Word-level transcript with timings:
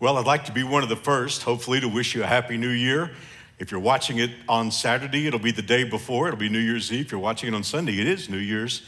Well, 0.00 0.16
I'd 0.16 0.24
like 0.24 0.46
to 0.46 0.52
be 0.52 0.62
one 0.62 0.82
of 0.82 0.88
the 0.88 0.96
first, 0.96 1.42
hopefully, 1.42 1.78
to 1.80 1.86
wish 1.86 2.14
you 2.14 2.22
a 2.22 2.26
happy 2.26 2.56
new 2.56 2.70
year. 2.70 3.10
If 3.58 3.70
you're 3.70 3.80
watching 3.80 4.16
it 4.16 4.30
on 4.48 4.70
Saturday, 4.70 5.26
it'll 5.26 5.38
be 5.38 5.50
the 5.50 5.60
day 5.60 5.84
before. 5.84 6.28
It'll 6.28 6.40
be 6.40 6.48
New 6.48 6.58
Year's 6.58 6.90
Eve. 6.90 7.04
If 7.04 7.12
you're 7.12 7.20
watching 7.20 7.52
it 7.52 7.54
on 7.54 7.62
Sunday, 7.62 8.00
it 8.00 8.06
is 8.06 8.30
New 8.30 8.38
Year's. 8.38 8.80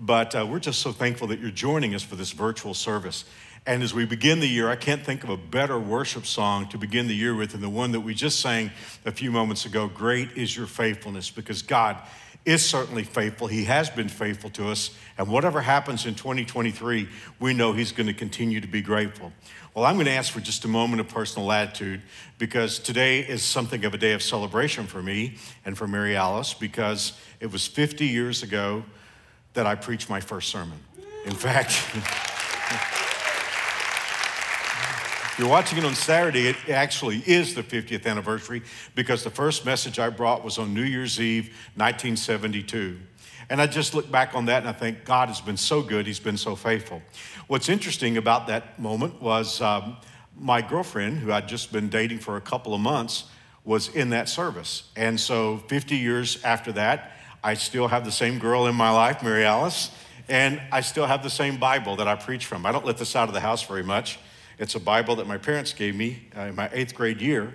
But 0.00 0.36
uh, 0.36 0.46
we're 0.48 0.60
just 0.60 0.80
so 0.80 0.92
thankful 0.92 1.26
that 1.26 1.40
you're 1.40 1.50
joining 1.50 1.96
us 1.96 2.04
for 2.04 2.14
this 2.14 2.30
virtual 2.30 2.74
service. 2.74 3.24
And 3.66 3.82
as 3.82 3.92
we 3.92 4.06
begin 4.06 4.38
the 4.38 4.46
year, 4.46 4.70
I 4.70 4.76
can't 4.76 5.04
think 5.04 5.24
of 5.24 5.30
a 5.30 5.36
better 5.36 5.80
worship 5.80 6.26
song 6.26 6.68
to 6.68 6.78
begin 6.78 7.08
the 7.08 7.16
year 7.16 7.34
with 7.34 7.50
than 7.50 7.60
the 7.60 7.68
one 7.68 7.90
that 7.90 8.02
we 8.02 8.14
just 8.14 8.38
sang 8.38 8.70
a 9.04 9.10
few 9.10 9.32
moments 9.32 9.66
ago 9.66 9.88
Great 9.88 10.30
is 10.36 10.56
your 10.56 10.66
faithfulness, 10.66 11.28
because 11.28 11.62
God 11.62 11.96
is 12.44 12.64
certainly 12.64 13.04
faithful. 13.04 13.46
He 13.46 13.64
has 13.64 13.88
been 13.88 14.08
faithful 14.08 14.50
to 14.50 14.68
us. 14.68 14.90
And 15.16 15.28
whatever 15.28 15.60
happens 15.60 16.06
in 16.06 16.14
2023, 16.14 17.08
we 17.38 17.54
know 17.54 17.72
He's 17.72 17.92
going 17.92 18.08
to 18.08 18.14
continue 18.14 18.60
to 18.60 18.66
be 18.66 18.82
grateful. 18.82 19.32
Well, 19.74 19.84
I'm 19.84 19.94
going 19.94 20.06
to 20.06 20.12
ask 20.12 20.32
for 20.32 20.40
just 20.40 20.64
a 20.64 20.68
moment 20.68 21.00
of 21.00 21.08
personal 21.08 21.46
latitude 21.46 22.02
because 22.38 22.78
today 22.78 23.20
is 23.20 23.42
something 23.42 23.84
of 23.84 23.94
a 23.94 23.98
day 23.98 24.12
of 24.12 24.22
celebration 24.22 24.86
for 24.86 25.02
me 25.02 25.36
and 25.64 25.78
for 25.78 25.86
Mary 25.86 26.14
Alice 26.14 26.52
because 26.52 27.12
it 27.40 27.50
was 27.50 27.66
50 27.66 28.06
years 28.06 28.42
ago 28.42 28.84
that 29.54 29.66
I 29.66 29.74
preached 29.74 30.10
my 30.10 30.20
first 30.20 30.50
sermon. 30.50 30.78
In 31.24 31.34
fact, 31.34 31.70
you're 35.38 35.48
watching 35.48 35.78
it 35.78 35.84
on 35.84 35.94
Saturday, 35.94 36.48
it 36.48 36.68
actually 36.68 37.18
is 37.26 37.54
the 37.54 37.62
50th 37.62 38.06
anniversary 38.06 38.62
because 38.94 39.24
the 39.24 39.30
first 39.30 39.64
message 39.64 39.98
I 39.98 40.10
brought 40.10 40.44
was 40.44 40.58
on 40.58 40.74
New 40.74 40.82
Year's 40.82 41.18
Eve, 41.20 41.46
1972. 41.76 42.98
And 43.48 43.60
I 43.60 43.66
just 43.66 43.94
look 43.94 44.10
back 44.10 44.34
on 44.34 44.46
that 44.46 44.58
and 44.58 44.68
I 44.68 44.72
think 44.72 45.04
God 45.04 45.28
has 45.28 45.40
been 45.40 45.56
so 45.56 45.82
good, 45.82 46.06
He's 46.06 46.20
been 46.20 46.36
so 46.36 46.54
faithful. 46.54 47.00
What's 47.46 47.68
interesting 47.68 48.18
about 48.18 48.46
that 48.48 48.78
moment 48.78 49.22
was 49.22 49.60
um, 49.62 49.96
my 50.38 50.60
girlfriend, 50.60 51.18
who 51.18 51.32
I'd 51.32 51.48
just 51.48 51.72
been 51.72 51.88
dating 51.88 52.18
for 52.18 52.36
a 52.36 52.40
couple 52.40 52.74
of 52.74 52.80
months, 52.80 53.24
was 53.64 53.88
in 53.88 54.10
that 54.10 54.28
service. 54.28 54.90
And 54.96 55.18
so 55.18 55.58
50 55.68 55.96
years 55.96 56.42
after 56.44 56.72
that, 56.72 57.12
I 57.42 57.54
still 57.54 57.88
have 57.88 58.04
the 58.04 58.12
same 58.12 58.38
girl 58.38 58.66
in 58.66 58.74
my 58.74 58.90
life, 58.90 59.22
Mary 59.22 59.44
Alice, 59.44 59.90
and 60.28 60.60
I 60.70 60.82
still 60.82 61.06
have 61.06 61.22
the 61.22 61.30
same 61.30 61.56
Bible 61.56 61.96
that 61.96 62.06
I 62.06 62.16
preach 62.16 62.46
from. 62.46 62.66
I 62.66 62.72
don't 62.72 62.84
let 62.84 62.98
this 62.98 63.16
out 63.16 63.28
of 63.28 63.34
the 63.34 63.40
house 63.40 63.62
very 63.62 63.82
much. 63.82 64.18
It's 64.62 64.76
a 64.76 64.80
Bible 64.80 65.16
that 65.16 65.26
my 65.26 65.38
parents 65.38 65.72
gave 65.72 65.96
me 65.96 66.28
uh, 66.38 66.42
in 66.42 66.54
my 66.54 66.70
eighth 66.72 66.94
grade 66.94 67.20
year, 67.20 67.52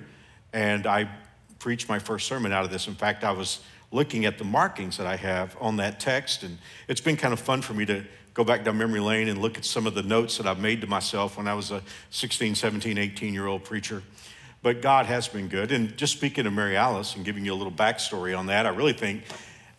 and 0.51 0.85
I 0.85 1.09
preached 1.57 1.87
my 1.87 1.99
first 1.99 2.27
sermon 2.27 2.51
out 2.51 2.65
of 2.65 2.69
this. 2.69 2.89
In 2.89 2.95
fact, 2.95 3.23
I 3.23 3.31
was 3.31 3.61
looking 3.93 4.25
at 4.25 4.37
the 4.37 4.43
markings 4.43 4.97
that 4.97 5.07
I 5.07 5.15
have 5.15 5.55
on 5.61 5.77
that 5.77 6.01
text, 6.01 6.43
and 6.43 6.57
it's 6.89 6.99
been 6.99 7.15
kind 7.15 7.31
of 7.31 7.39
fun 7.39 7.61
for 7.61 7.73
me 7.73 7.85
to 7.85 8.03
go 8.33 8.43
back 8.43 8.65
down 8.65 8.77
memory 8.77 8.99
lane 8.99 9.29
and 9.29 9.41
look 9.41 9.57
at 9.57 9.63
some 9.63 9.87
of 9.87 9.95
the 9.95 10.03
notes 10.03 10.35
that 10.35 10.45
I've 10.47 10.59
made 10.59 10.81
to 10.81 10.87
myself 10.87 11.37
when 11.37 11.47
I 11.47 11.53
was 11.53 11.71
a 11.71 11.81
16, 12.09 12.55
17, 12.55 12.97
18 12.97 13.33
year 13.33 13.47
old 13.47 13.63
preacher. 13.63 14.03
But 14.61 14.81
God 14.81 15.05
has 15.05 15.29
been 15.29 15.47
good. 15.47 15.71
And 15.71 15.95
just 15.95 16.11
speaking 16.11 16.45
of 16.45 16.51
Mary 16.51 16.75
Alice 16.75 17.15
and 17.15 17.23
giving 17.23 17.45
you 17.45 17.53
a 17.53 17.55
little 17.55 17.71
backstory 17.71 18.37
on 18.37 18.47
that, 18.47 18.65
I 18.65 18.69
really 18.71 18.91
think 18.91 19.23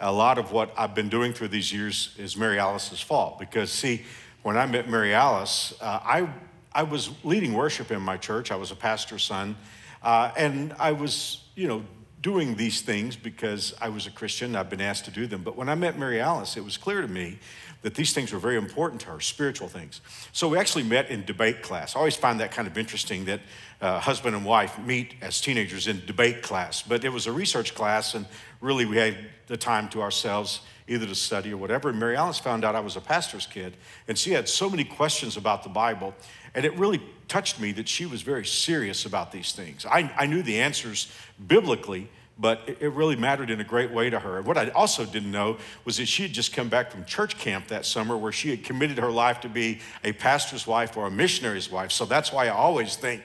a 0.00 0.10
lot 0.10 0.38
of 0.38 0.50
what 0.50 0.72
I've 0.78 0.94
been 0.94 1.10
doing 1.10 1.34
through 1.34 1.48
these 1.48 1.70
years 1.74 2.14
is 2.16 2.38
Mary 2.38 2.58
Alice's 2.58 3.02
fault. 3.02 3.38
Because, 3.38 3.70
see, 3.70 4.06
when 4.44 4.56
I 4.56 4.64
met 4.64 4.88
Mary 4.88 5.12
Alice, 5.12 5.74
uh, 5.82 6.00
I, 6.02 6.28
I 6.78 6.84
was 6.84 7.10
leading 7.24 7.54
worship 7.54 7.90
in 7.90 8.00
my 8.00 8.16
church. 8.16 8.52
I 8.52 8.54
was 8.54 8.70
a 8.70 8.76
pastor's 8.76 9.24
son. 9.24 9.56
Uh, 10.00 10.30
and 10.36 10.72
I 10.78 10.92
was, 10.92 11.42
you 11.56 11.66
know, 11.66 11.82
doing 12.22 12.54
these 12.54 12.82
things 12.82 13.16
because 13.16 13.74
I 13.80 13.88
was 13.88 14.06
a 14.06 14.12
Christian. 14.12 14.54
I've 14.54 14.70
been 14.70 14.80
asked 14.80 15.04
to 15.06 15.10
do 15.10 15.26
them. 15.26 15.42
But 15.42 15.56
when 15.56 15.68
I 15.68 15.74
met 15.74 15.98
Mary 15.98 16.20
Alice, 16.20 16.56
it 16.56 16.62
was 16.62 16.76
clear 16.76 17.02
to 17.02 17.08
me 17.08 17.40
that 17.82 17.96
these 17.96 18.12
things 18.12 18.32
were 18.32 18.38
very 18.38 18.56
important 18.56 19.00
to 19.00 19.08
her, 19.08 19.18
spiritual 19.18 19.66
things. 19.66 20.00
So 20.30 20.46
we 20.46 20.56
actually 20.56 20.84
met 20.84 21.10
in 21.10 21.24
debate 21.24 21.62
class. 21.62 21.96
I 21.96 21.98
always 21.98 22.14
find 22.14 22.38
that 22.38 22.52
kind 22.52 22.68
of 22.68 22.78
interesting 22.78 23.24
that 23.24 23.40
uh, 23.80 23.98
husband 23.98 24.36
and 24.36 24.44
wife 24.44 24.78
meet 24.78 25.16
as 25.20 25.40
teenagers 25.40 25.88
in 25.88 26.06
debate 26.06 26.42
class. 26.42 26.82
But 26.82 27.04
it 27.04 27.08
was 27.08 27.26
a 27.26 27.32
research 27.32 27.74
class, 27.74 28.14
and 28.14 28.24
really 28.60 28.86
we 28.86 28.98
had 28.98 29.16
the 29.48 29.56
time 29.56 29.88
to 29.88 30.00
ourselves 30.00 30.60
either 30.88 31.06
to 31.06 31.14
study 31.14 31.52
or 31.52 31.56
whatever. 31.56 31.90
And 31.90 32.00
Mary 32.00 32.16
Alice 32.16 32.38
found 32.38 32.64
out 32.64 32.74
I 32.74 32.80
was 32.80 32.96
a 32.96 33.00
pastor's 33.00 33.46
kid, 33.46 33.76
and 34.06 34.18
she 34.18 34.32
had 34.32 34.48
so 34.48 34.68
many 34.68 34.84
questions 34.84 35.36
about 35.36 35.62
the 35.62 35.68
Bible. 35.68 36.14
And 36.54 36.64
it 36.64 36.76
really 36.76 37.02
touched 37.28 37.60
me 37.60 37.72
that 37.72 37.88
she 37.88 38.06
was 38.06 38.22
very 38.22 38.46
serious 38.46 39.04
about 39.04 39.32
these 39.32 39.52
things. 39.52 39.86
I, 39.86 40.10
I 40.16 40.26
knew 40.26 40.42
the 40.42 40.60
answers 40.60 41.12
biblically, 41.46 42.08
but 42.38 42.60
it 42.80 42.92
really 42.92 43.16
mattered 43.16 43.50
in 43.50 43.60
a 43.60 43.64
great 43.64 43.90
way 43.90 44.10
to 44.10 44.18
her. 44.18 44.40
What 44.42 44.56
I 44.56 44.68
also 44.70 45.04
didn't 45.04 45.32
know 45.32 45.58
was 45.84 45.96
that 45.96 46.06
she 46.06 46.22
had 46.22 46.32
just 46.32 46.52
come 46.52 46.68
back 46.68 46.90
from 46.90 47.04
church 47.04 47.36
camp 47.36 47.68
that 47.68 47.84
summer 47.84 48.16
where 48.16 48.32
she 48.32 48.50
had 48.50 48.64
committed 48.64 48.98
her 48.98 49.10
life 49.10 49.40
to 49.40 49.48
be 49.48 49.80
a 50.04 50.12
pastor's 50.12 50.66
wife 50.66 50.96
or 50.96 51.06
a 51.06 51.10
missionary's 51.10 51.70
wife. 51.70 51.90
So 51.90 52.04
that's 52.04 52.32
why 52.32 52.46
I 52.46 52.50
always 52.50 52.96
think 52.96 53.24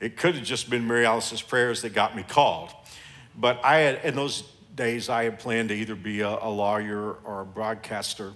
it 0.00 0.16
could 0.16 0.36
have 0.36 0.44
just 0.44 0.70
been 0.70 0.86
Mary 0.86 1.04
Alice's 1.04 1.42
prayers 1.42 1.82
that 1.82 1.92
got 1.92 2.16
me 2.16 2.22
called. 2.22 2.70
But 3.36 3.60
I 3.64 3.78
had, 3.78 4.04
in 4.04 4.14
those 4.14 4.44
days, 4.74 5.08
I 5.08 5.24
had 5.24 5.38
planned 5.38 5.68
to 5.70 5.74
either 5.74 5.94
be 5.94 6.20
a, 6.20 6.28
a 6.28 6.50
lawyer 6.50 7.16
or 7.24 7.42
a 7.42 7.44
broadcaster. 7.44 8.32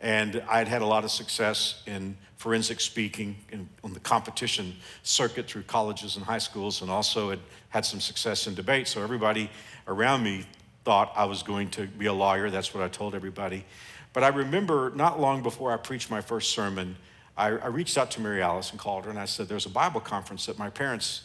And 0.00 0.42
I'd 0.48 0.68
had 0.68 0.82
a 0.82 0.86
lot 0.86 1.04
of 1.04 1.10
success 1.10 1.82
in 1.86 2.16
forensic 2.36 2.80
speaking 2.80 3.36
in, 3.50 3.68
on 3.82 3.94
the 3.94 4.00
competition 4.00 4.74
circuit 5.02 5.46
through 5.46 5.62
colleges 5.62 6.16
and 6.16 6.24
high 6.24 6.38
schools, 6.38 6.82
and 6.82 6.90
also 6.90 7.30
had 7.30 7.40
had 7.70 7.84
some 7.84 8.00
success 8.00 8.46
in 8.46 8.54
debate. 8.54 8.86
So 8.86 9.02
everybody 9.02 9.50
around 9.88 10.22
me 10.22 10.44
thought 10.84 11.12
I 11.16 11.24
was 11.24 11.42
going 11.42 11.70
to 11.70 11.86
be 11.86 12.06
a 12.06 12.12
lawyer. 12.12 12.50
That's 12.50 12.74
what 12.74 12.84
I 12.84 12.88
told 12.88 13.14
everybody. 13.14 13.64
But 14.12 14.22
I 14.22 14.28
remember 14.28 14.92
not 14.94 15.20
long 15.20 15.42
before 15.42 15.72
I 15.72 15.76
preached 15.76 16.10
my 16.10 16.20
first 16.20 16.50
sermon, 16.50 16.96
I, 17.36 17.48
I 17.48 17.66
reached 17.66 17.98
out 17.98 18.12
to 18.12 18.20
Mary 18.20 18.42
Alice 18.42 18.70
and 18.70 18.78
called 18.78 19.04
her, 19.04 19.10
and 19.10 19.18
I 19.18 19.24
said, 19.24 19.48
There's 19.48 19.66
a 19.66 19.70
Bible 19.70 20.00
conference 20.00 20.46
that 20.46 20.58
my 20.58 20.70
parents, 20.70 21.22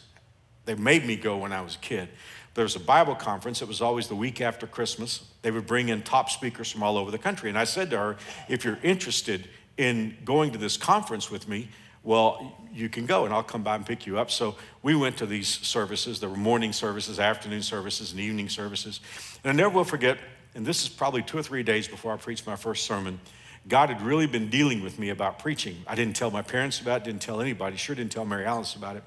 they 0.70 0.80
made 0.80 1.04
me 1.04 1.16
go 1.16 1.36
when 1.38 1.52
I 1.52 1.62
was 1.62 1.74
a 1.74 1.78
kid. 1.78 2.08
There 2.54 2.64
was 2.64 2.76
a 2.76 2.80
Bible 2.80 3.16
conference. 3.16 3.60
It 3.60 3.68
was 3.68 3.80
always 3.80 4.06
the 4.06 4.14
week 4.14 4.40
after 4.40 4.66
Christmas. 4.66 5.24
They 5.42 5.50
would 5.50 5.66
bring 5.66 5.88
in 5.88 6.02
top 6.02 6.30
speakers 6.30 6.70
from 6.70 6.82
all 6.82 6.96
over 6.96 7.10
the 7.10 7.18
country. 7.18 7.48
And 7.48 7.58
I 7.58 7.64
said 7.64 7.90
to 7.90 7.98
her, 7.98 8.16
If 8.48 8.64
you're 8.64 8.78
interested, 8.82 9.48
in 9.80 10.14
going 10.26 10.52
to 10.52 10.58
this 10.58 10.76
conference 10.76 11.30
with 11.30 11.48
me, 11.48 11.68
well, 12.02 12.54
you 12.72 12.90
can 12.90 13.06
go 13.06 13.24
and 13.24 13.32
I'll 13.32 13.42
come 13.42 13.62
by 13.62 13.76
and 13.76 13.84
pick 13.84 14.06
you 14.06 14.18
up. 14.18 14.30
So 14.30 14.54
we 14.82 14.94
went 14.94 15.16
to 15.18 15.26
these 15.26 15.48
services. 15.48 16.20
There 16.20 16.28
were 16.28 16.36
morning 16.36 16.72
services, 16.72 17.18
afternoon 17.18 17.62
services, 17.62 18.12
and 18.12 18.20
evening 18.20 18.50
services. 18.50 19.00
And 19.42 19.50
I 19.50 19.54
never 19.54 19.70
will 19.70 19.84
forget, 19.84 20.18
and 20.54 20.66
this 20.66 20.82
is 20.82 20.88
probably 20.88 21.22
two 21.22 21.38
or 21.38 21.42
three 21.42 21.62
days 21.62 21.88
before 21.88 22.12
I 22.12 22.16
preached 22.18 22.46
my 22.46 22.56
first 22.56 22.84
sermon, 22.84 23.20
God 23.68 23.88
had 23.88 24.02
really 24.02 24.26
been 24.26 24.48
dealing 24.48 24.82
with 24.82 24.98
me 24.98 25.10
about 25.10 25.38
preaching. 25.38 25.76
I 25.86 25.94
didn't 25.94 26.14
tell 26.14 26.30
my 26.30 26.42
parents 26.42 26.80
about 26.80 27.02
it, 27.02 27.04
didn't 27.04 27.22
tell 27.22 27.40
anybody, 27.40 27.76
sure 27.76 27.94
didn't 27.94 28.12
tell 28.12 28.24
Mary 28.24 28.44
Alice 28.44 28.74
about 28.74 28.96
it. 28.96 29.04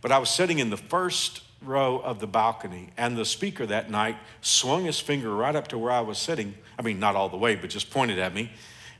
But 0.00 0.12
I 0.12 0.18
was 0.18 0.30
sitting 0.30 0.58
in 0.58 0.70
the 0.70 0.76
first 0.76 1.42
row 1.62 1.98
of 1.98 2.20
the 2.20 2.26
balcony, 2.26 2.90
and 2.96 3.16
the 3.16 3.24
speaker 3.24 3.66
that 3.66 3.90
night 3.90 4.16
swung 4.40 4.84
his 4.84 5.00
finger 5.00 5.34
right 5.34 5.56
up 5.56 5.68
to 5.68 5.78
where 5.78 5.90
I 5.90 6.00
was 6.00 6.18
sitting. 6.18 6.54
I 6.78 6.82
mean, 6.82 7.00
not 7.00 7.16
all 7.16 7.28
the 7.28 7.36
way, 7.36 7.56
but 7.56 7.70
just 7.70 7.90
pointed 7.90 8.18
at 8.18 8.34
me 8.34 8.50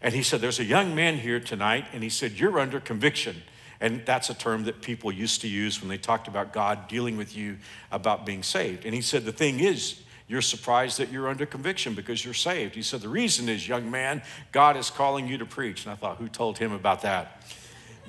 and 0.02 0.14
he 0.14 0.22
said, 0.22 0.40
There's 0.40 0.60
a 0.60 0.64
young 0.64 0.94
man 0.94 1.18
here 1.18 1.40
tonight, 1.40 1.86
and 1.92 2.02
he 2.02 2.08
said, 2.08 2.32
You're 2.32 2.58
under 2.58 2.80
conviction. 2.80 3.42
And 3.80 4.06
that's 4.06 4.30
a 4.30 4.34
term 4.34 4.64
that 4.64 4.80
people 4.80 5.12
used 5.12 5.42
to 5.42 5.48
use 5.48 5.80
when 5.82 5.90
they 5.90 5.98
talked 5.98 6.28
about 6.28 6.52
God 6.52 6.88
dealing 6.88 7.18
with 7.18 7.36
you 7.36 7.58
about 7.92 8.24
being 8.24 8.42
saved. 8.42 8.86
And 8.86 8.94
he 8.94 9.00
said, 9.00 9.24
The 9.24 9.32
thing 9.32 9.60
is, 9.60 10.00
you're 10.28 10.42
surprised 10.42 10.98
that 10.98 11.12
you're 11.12 11.28
under 11.28 11.46
conviction 11.46 11.94
because 11.94 12.24
you're 12.24 12.34
saved. 12.34 12.74
He 12.74 12.82
said, 12.82 13.00
The 13.00 13.08
reason 13.08 13.48
is, 13.48 13.66
young 13.66 13.90
man, 13.90 14.22
God 14.52 14.76
is 14.76 14.90
calling 14.90 15.28
you 15.28 15.38
to 15.38 15.46
preach. 15.46 15.84
And 15.84 15.92
I 15.92 15.96
thought, 15.96 16.18
Who 16.18 16.28
told 16.28 16.58
him 16.58 16.72
about 16.72 17.02
that? 17.02 17.42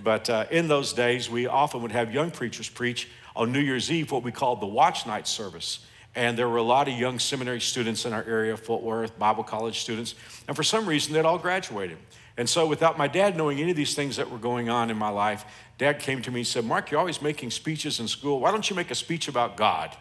But 0.03 0.29
uh, 0.29 0.45
in 0.51 0.67
those 0.67 0.93
days, 0.93 1.29
we 1.29 1.47
often 1.47 1.81
would 1.81 1.91
have 1.91 2.13
young 2.13 2.31
preachers 2.31 2.69
preach 2.69 3.09
on 3.35 3.51
New 3.51 3.59
Year's 3.59 3.91
Eve 3.91 4.11
what 4.11 4.23
we 4.23 4.31
called 4.31 4.61
the 4.61 4.67
watch 4.67 5.05
night 5.05 5.27
service. 5.27 5.79
And 6.15 6.37
there 6.37 6.49
were 6.49 6.57
a 6.57 6.63
lot 6.63 6.87
of 6.87 6.97
young 6.97 7.19
seminary 7.19 7.61
students 7.61 8.05
in 8.05 8.13
our 8.13 8.23
area, 8.23 8.57
Fort 8.57 8.81
Worth, 8.81 9.19
Bible 9.19 9.43
college 9.43 9.79
students. 9.79 10.15
And 10.47 10.55
for 10.55 10.63
some 10.63 10.87
reason, 10.87 11.13
they'd 11.13 11.25
all 11.25 11.37
graduated. 11.37 11.97
And 12.37 12.49
so, 12.49 12.65
without 12.65 12.97
my 12.97 13.07
dad 13.07 13.35
knowing 13.35 13.59
any 13.59 13.71
of 13.71 13.77
these 13.77 13.95
things 13.95 14.15
that 14.17 14.29
were 14.29 14.37
going 14.37 14.69
on 14.69 14.89
in 14.89 14.97
my 14.97 15.09
life, 15.09 15.45
dad 15.77 15.99
came 15.99 16.21
to 16.23 16.31
me 16.31 16.41
and 16.41 16.47
said, 16.47 16.65
Mark, 16.65 16.91
you're 16.91 16.99
always 16.99 17.21
making 17.21 17.51
speeches 17.51 17.99
in 17.99 18.07
school. 18.07 18.39
Why 18.39 18.51
don't 18.51 18.67
you 18.69 18.75
make 18.75 18.91
a 18.91 18.95
speech 18.95 19.27
about 19.27 19.57
God? 19.57 19.95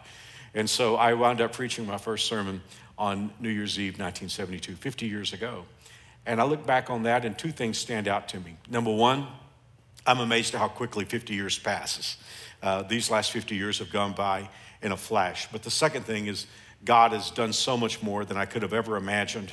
And 0.53 0.69
so 0.69 0.95
I 0.95 1.13
wound 1.13 1.41
up 1.41 1.53
preaching 1.53 1.85
my 1.85 1.97
first 1.97 2.27
sermon 2.27 2.61
on 2.97 3.31
New 3.39 3.49
Year's 3.49 3.77
Eve, 3.77 3.93
1972, 3.93 4.75
50 4.75 5.07
years 5.07 5.33
ago. 5.33 5.65
And 6.25 6.41
I 6.41 6.43
look 6.43 6.65
back 6.65 6.89
on 6.89 7.03
that, 7.03 7.25
and 7.25 7.37
two 7.37 7.51
things 7.51 7.77
stand 7.77 8.07
out 8.07 8.27
to 8.29 8.39
me. 8.39 8.57
Number 8.69 8.93
one, 8.93 9.27
I'm 10.07 10.19
amazed 10.19 10.55
at 10.55 10.61
how 10.61 10.69
quickly 10.69 11.05
50 11.05 11.33
years 11.35 11.59
passes. 11.59 12.17
uh, 12.63 12.81
these 12.83 13.11
last 13.11 13.31
50 13.31 13.55
years 13.55 13.79
have 13.79 13.91
gone 13.91 14.13
by 14.13 14.49
in 14.81 14.91
a 14.91 14.97
flash. 14.97 15.47
But 15.51 15.63
the 15.63 15.71
second 15.71 16.03
thing 16.05 16.27
is, 16.27 16.47
God 16.85 17.11
has 17.11 17.29
done 17.31 17.53
so 17.53 17.77
much 17.77 18.01
more 18.01 18.25
than 18.25 18.37
I 18.37 18.45
could 18.45 18.61
have 18.61 18.73
ever 18.73 18.97
imagined. 18.97 19.51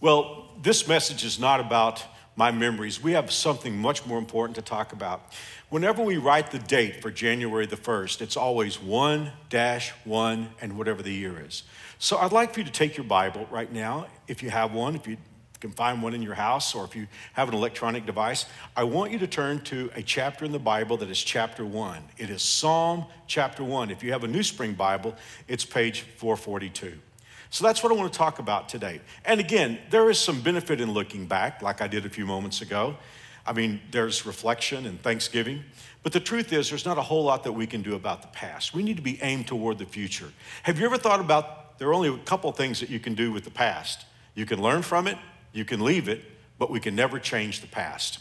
Well, 0.00 0.48
this 0.60 0.88
message 0.88 1.24
is 1.24 1.38
not 1.38 1.60
about 1.60 2.02
my 2.34 2.50
memories. 2.50 3.02
We 3.02 3.12
have 3.12 3.30
something 3.30 3.76
much 3.76 4.06
more 4.06 4.18
important 4.18 4.56
to 4.56 4.62
talk 4.62 4.92
about. 4.92 5.32
Whenever 5.68 6.02
we 6.02 6.16
write 6.16 6.50
the 6.50 6.58
date 6.58 7.02
for 7.02 7.10
January 7.10 7.66
the 7.66 7.76
1st, 7.76 8.22
it's 8.22 8.36
always 8.36 8.80
1 8.80 9.32
dash 9.50 9.90
1 10.04 10.50
and 10.60 10.78
whatever 10.78 11.02
the 11.02 11.12
year 11.12 11.44
is. 11.46 11.64
So 11.98 12.16
I'd 12.18 12.32
like 12.32 12.54
for 12.54 12.60
you 12.60 12.66
to 12.66 12.72
take 12.72 12.96
your 12.96 13.04
Bible 13.04 13.46
right 13.50 13.70
now, 13.70 14.06
if 14.26 14.42
you 14.42 14.50
have 14.50 14.72
one, 14.72 14.96
if 14.96 15.06
you 15.06 15.18
can 15.62 15.70
find 15.70 16.02
one 16.02 16.12
in 16.12 16.22
your 16.22 16.34
house, 16.34 16.74
or 16.74 16.84
if 16.84 16.96
you 16.96 17.06
have 17.34 17.48
an 17.48 17.54
electronic 17.54 18.04
device. 18.04 18.46
I 18.76 18.82
want 18.82 19.12
you 19.12 19.18
to 19.20 19.28
turn 19.28 19.60
to 19.62 19.90
a 19.94 20.02
chapter 20.02 20.44
in 20.44 20.50
the 20.50 20.58
Bible 20.58 20.96
that 20.96 21.08
is 21.08 21.22
chapter 21.22 21.64
1. 21.64 22.02
It 22.18 22.30
is 22.30 22.42
Psalm 22.42 23.06
chapter 23.28 23.62
1. 23.62 23.92
If 23.92 24.02
you 24.02 24.10
have 24.10 24.24
a 24.24 24.28
New 24.28 24.42
Spring 24.42 24.74
Bible, 24.74 25.14
it's 25.46 25.64
page 25.64 26.00
442. 26.16 26.98
So 27.50 27.64
that's 27.64 27.80
what 27.80 27.92
I 27.92 27.94
want 27.94 28.12
to 28.12 28.18
talk 28.18 28.40
about 28.40 28.68
today. 28.68 29.00
And 29.24 29.38
again, 29.38 29.78
there 29.90 30.10
is 30.10 30.18
some 30.18 30.40
benefit 30.40 30.80
in 30.80 30.90
looking 30.90 31.26
back, 31.26 31.62
like 31.62 31.80
I 31.80 31.86
did 31.86 32.04
a 32.04 32.10
few 32.10 32.26
moments 32.26 32.60
ago. 32.60 32.96
I 33.46 33.52
mean, 33.52 33.80
there's 33.92 34.26
reflection 34.26 34.84
and 34.84 35.00
thanksgiving. 35.00 35.62
But 36.02 36.12
the 36.12 36.20
truth 36.20 36.52
is, 36.52 36.70
there's 36.70 36.84
not 36.84 36.98
a 36.98 37.02
whole 37.02 37.22
lot 37.22 37.44
that 37.44 37.52
we 37.52 37.68
can 37.68 37.82
do 37.82 37.94
about 37.94 38.22
the 38.22 38.28
past. 38.28 38.74
We 38.74 38.82
need 38.82 38.96
to 38.96 39.02
be 39.02 39.22
aimed 39.22 39.46
toward 39.46 39.78
the 39.78 39.86
future. 39.86 40.32
Have 40.64 40.80
you 40.80 40.86
ever 40.86 40.96
thought 40.98 41.20
about 41.20 41.78
there 41.78 41.88
are 41.88 41.94
only 41.94 42.08
a 42.08 42.18
couple 42.18 42.50
things 42.50 42.80
that 42.80 42.90
you 42.90 42.98
can 42.98 43.14
do 43.14 43.30
with 43.30 43.44
the 43.44 43.50
past? 43.50 44.06
You 44.34 44.46
can 44.46 44.60
learn 44.60 44.82
from 44.82 45.06
it, 45.06 45.18
you 45.52 45.64
can 45.64 45.80
leave 45.80 46.08
it, 46.08 46.22
but 46.58 46.70
we 46.70 46.80
can 46.80 46.94
never 46.94 47.18
change 47.18 47.60
the 47.60 47.66
past. 47.66 48.18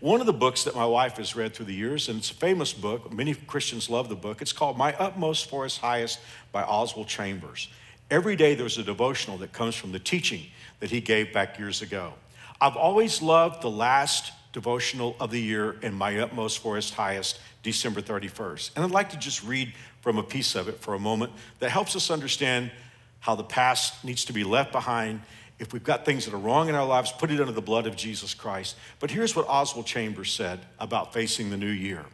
One 0.00 0.20
of 0.20 0.26
the 0.26 0.32
books 0.32 0.64
that 0.64 0.74
my 0.74 0.84
wife 0.84 1.16
has 1.16 1.34
read 1.34 1.54
through 1.54 1.66
the 1.66 1.74
years, 1.74 2.08
and 2.08 2.18
it's 2.18 2.30
a 2.30 2.34
famous 2.34 2.72
book, 2.72 3.12
many 3.12 3.34
Christians 3.34 3.88
love 3.88 4.08
the 4.08 4.16
book, 4.16 4.42
it's 4.42 4.52
called 4.52 4.76
My 4.76 4.94
Utmost 4.94 5.48
for 5.48 5.64
His 5.64 5.78
Highest 5.78 6.18
by 6.52 6.62
Oswald 6.62 7.08
Chambers. 7.08 7.68
Every 8.10 8.36
day 8.36 8.54
there's 8.54 8.76
a 8.76 8.82
devotional 8.82 9.38
that 9.38 9.52
comes 9.52 9.74
from 9.74 9.92
the 9.92 9.98
teaching 9.98 10.42
that 10.80 10.90
he 10.90 11.00
gave 11.00 11.32
back 11.32 11.58
years 11.58 11.80
ago. 11.80 12.12
I've 12.60 12.76
always 12.76 13.22
loved 13.22 13.62
the 13.62 13.70
last 13.70 14.32
devotional 14.52 15.16
of 15.20 15.30
the 15.30 15.40
year 15.40 15.76
in 15.82 15.94
my 15.94 16.18
utmost 16.18 16.58
for 16.58 16.76
his 16.76 16.90
highest, 16.90 17.40
December 17.62 18.00
31st. 18.00 18.70
And 18.76 18.84
I'd 18.84 18.90
like 18.90 19.10
to 19.10 19.16
just 19.16 19.42
read 19.42 19.72
from 20.00 20.18
a 20.18 20.22
piece 20.22 20.54
of 20.54 20.68
it 20.68 20.80
for 20.80 20.94
a 20.94 20.98
moment 20.98 21.32
that 21.58 21.70
helps 21.70 21.96
us 21.96 22.10
understand 22.10 22.70
how 23.20 23.34
the 23.34 23.42
past 23.42 24.04
needs 24.04 24.24
to 24.26 24.32
be 24.32 24.44
left 24.44 24.70
behind. 24.70 25.22
If 25.58 25.72
we've 25.72 25.84
got 25.84 26.04
things 26.04 26.24
that 26.24 26.34
are 26.34 26.38
wrong 26.38 26.68
in 26.68 26.74
our 26.74 26.86
lives, 26.86 27.12
put 27.12 27.30
it 27.30 27.40
under 27.40 27.52
the 27.52 27.62
blood 27.62 27.86
of 27.86 27.96
Jesus 27.96 28.34
Christ. 28.34 28.76
But 28.98 29.10
here's 29.10 29.36
what 29.36 29.46
Oswald 29.48 29.86
Chambers 29.86 30.32
said 30.32 30.60
about 30.80 31.12
facing 31.12 31.50
the 31.50 31.56
new 31.56 31.66
year. 31.66 32.04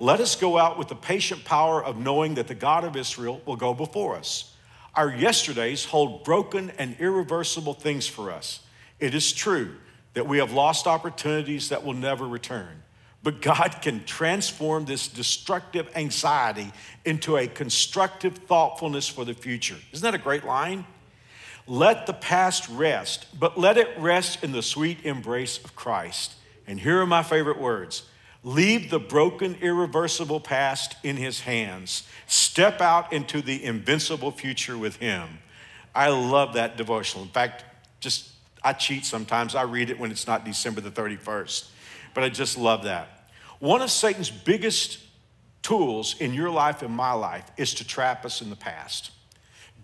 Let 0.00 0.20
us 0.20 0.34
go 0.34 0.58
out 0.58 0.78
with 0.78 0.88
the 0.88 0.94
patient 0.94 1.44
power 1.44 1.84
of 1.84 1.98
knowing 1.98 2.34
that 2.34 2.48
the 2.48 2.54
God 2.54 2.84
of 2.84 2.96
Israel 2.96 3.40
will 3.46 3.56
go 3.56 3.74
before 3.74 4.16
us. 4.16 4.54
Our 4.94 5.14
yesterdays 5.14 5.84
hold 5.84 6.24
broken 6.24 6.72
and 6.78 6.96
irreversible 6.98 7.74
things 7.74 8.08
for 8.08 8.30
us. 8.32 8.60
It 8.98 9.14
is 9.14 9.32
true 9.32 9.76
that 10.14 10.26
we 10.26 10.38
have 10.38 10.52
lost 10.52 10.86
opportunities 10.86 11.68
that 11.68 11.84
will 11.84 11.94
never 11.94 12.26
return. 12.26 12.82
But 13.22 13.42
God 13.42 13.76
can 13.82 14.04
transform 14.04 14.86
this 14.86 15.06
destructive 15.06 15.88
anxiety 15.94 16.72
into 17.04 17.36
a 17.36 17.46
constructive 17.46 18.38
thoughtfulness 18.38 19.06
for 19.06 19.24
the 19.24 19.34
future. 19.34 19.76
Isn't 19.92 20.04
that 20.04 20.18
a 20.18 20.22
great 20.22 20.44
line? 20.44 20.86
Let 21.70 22.08
the 22.08 22.12
past 22.14 22.68
rest, 22.68 23.26
but 23.38 23.56
let 23.56 23.78
it 23.78 23.96
rest 23.96 24.42
in 24.42 24.50
the 24.50 24.60
sweet 24.60 25.04
embrace 25.04 25.56
of 25.62 25.76
Christ. 25.76 26.34
And 26.66 26.80
here 26.80 27.00
are 27.00 27.06
my 27.06 27.22
favorite 27.22 27.60
words 27.60 28.02
Leave 28.42 28.90
the 28.90 28.98
broken, 28.98 29.54
irreversible 29.60 30.40
past 30.40 30.96
in 31.04 31.16
his 31.16 31.42
hands. 31.42 32.08
Step 32.26 32.80
out 32.80 33.12
into 33.12 33.40
the 33.40 33.62
invincible 33.62 34.32
future 34.32 34.76
with 34.76 34.96
him. 34.96 35.38
I 35.94 36.08
love 36.08 36.54
that 36.54 36.76
devotional. 36.76 37.22
In 37.22 37.30
fact, 37.30 37.64
just 38.00 38.30
I 38.64 38.72
cheat 38.72 39.04
sometimes. 39.04 39.54
I 39.54 39.62
read 39.62 39.90
it 39.90 40.00
when 40.00 40.10
it's 40.10 40.26
not 40.26 40.44
December 40.44 40.80
the 40.80 40.90
31st. 40.90 41.68
But 42.14 42.24
I 42.24 42.30
just 42.30 42.58
love 42.58 42.82
that. 42.82 43.30
One 43.60 43.80
of 43.80 43.92
Satan's 43.92 44.28
biggest 44.28 44.98
tools 45.62 46.16
in 46.18 46.34
your 46.34 46.50
life 46.50 46.82
and 46.82 46.92
my 46.92 47.12
life 47.12 47.48
is 47.56 47.74
to 47.74 47.86
trap 47.86 48.24
us 48.24 48.42
in 48.42 48.50
the 48.50 48.56
past. 48.56 49.12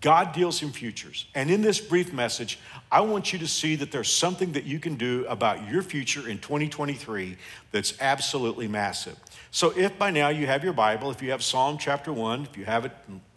God 0.01 0.33
deals 0.33 0.61
in 0.61 0.71
futures. 0.71 1.25
And 1.33 1.49
in 1.49 1.61
this 1.61 1.79
brief 1.79 2.13
message, 2.13 2.59
I 2.91 3.01
want 3.01 3.33
you 3.33 3.39
to 3.39 3.47
see 3.47 3.75
that 3.77 3.91
there's 3.91 4.11
something 4.11 4.51
that 4.51 4.63
you 4.63 4.79
can 4.79 4.95
do 4.95 5.25
about 5.27 5.69
your 5.69 5.81
future 5.81 6.27
in 6.27 6.39
2023 6.39 7.37
that's 7.71 7.99
absolutely 7.99 8.67
massive. 8.67 9.17
So, 9.51 9.73
if 9.75 9.97
by 9.97 10.11
now 10.11 10.29
you 10.29 10.45
have 10.45 10.63
your 10.63 10.73
Bible, 10.73 11.09
if 11.09 11.21
you 11.21 11.31
have 11.31 11.43
Psalm 11.43 11.77
chapter 11.77 12.13
1, 12.13 12.43
if 12.43 12.57
you 12.57 12.65
have 12.65 12.85
it, 12.85 12.91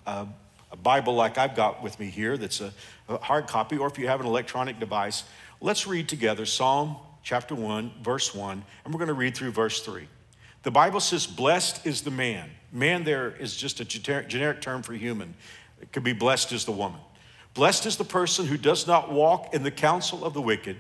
uh, 0.07 0.27
a 0.73 0.77
Bible 0.77 1.15
like 1.15 1.39
I've 1.39 1.57
got 1.57 1.83
with 1.83 1.99
me 1.99 2.07
here 2.07 2.37
that's 2.37 2.61
a, 2.61 2.73
a 3.09 3.19
hard 3.19 3.47
copy, 3.47 3.77
or 3.77 3.87
if 3.87 3.99
you 3.99 4.07
have 4.09 4.21
an 4.21 4.27
electronic 4.27 4.79
device, 4.79 5.25
let's 5.61 5.87
read 5.87 6.09
together 6.09 6.45
Psalm 6.47 6.97
chapter 7.23 7.55
1, 7.55 7.93
verse 8.03 8.35
1, 8.35 8.65
and 8.85 8.95
we're 8.95 8.99
going 8.99 9.09
to 9.09 9.15
read 9.15 9.35
through 9.35 9.53
verse 9.53 9.81
3. 9.81 10.07
The 10.63 10.71
Bible 10.71 11.01
says, 11.01 11.27
Blessed 11.27 11.87
is 11.87 12.03
the 12.03 12.11
man. 12.11 12.51
Man 12.73 13.05
there 13.05 13.31
is 13.31 13.57
just 13.57 13.81
a 13.81 13.85
generic 13.85 14.61
term 14.61 14.83
for 14.83 14.93
human. 14.93 15.35
It 15.81 15.93
could 15.93 16.05
be 16.05 16.13
blessed 16.13 16.53
is 16.53 16.65
the 16.65 16.73
woman. 16.73 17.01
Blessed 17.55 17.87
is 17.87 17.97
the 17.97 18.05
person 18.05 18.47
who 18.47 18.57
does 18.57 18.87
not 18.87 19.11
walk 19.11 19.55
in 19.55 19.63
the 19.63 19.71
counsel 19.71 20.25
of 20.25 20.35
the 20.35 20.43
wicked, 20.43 20.77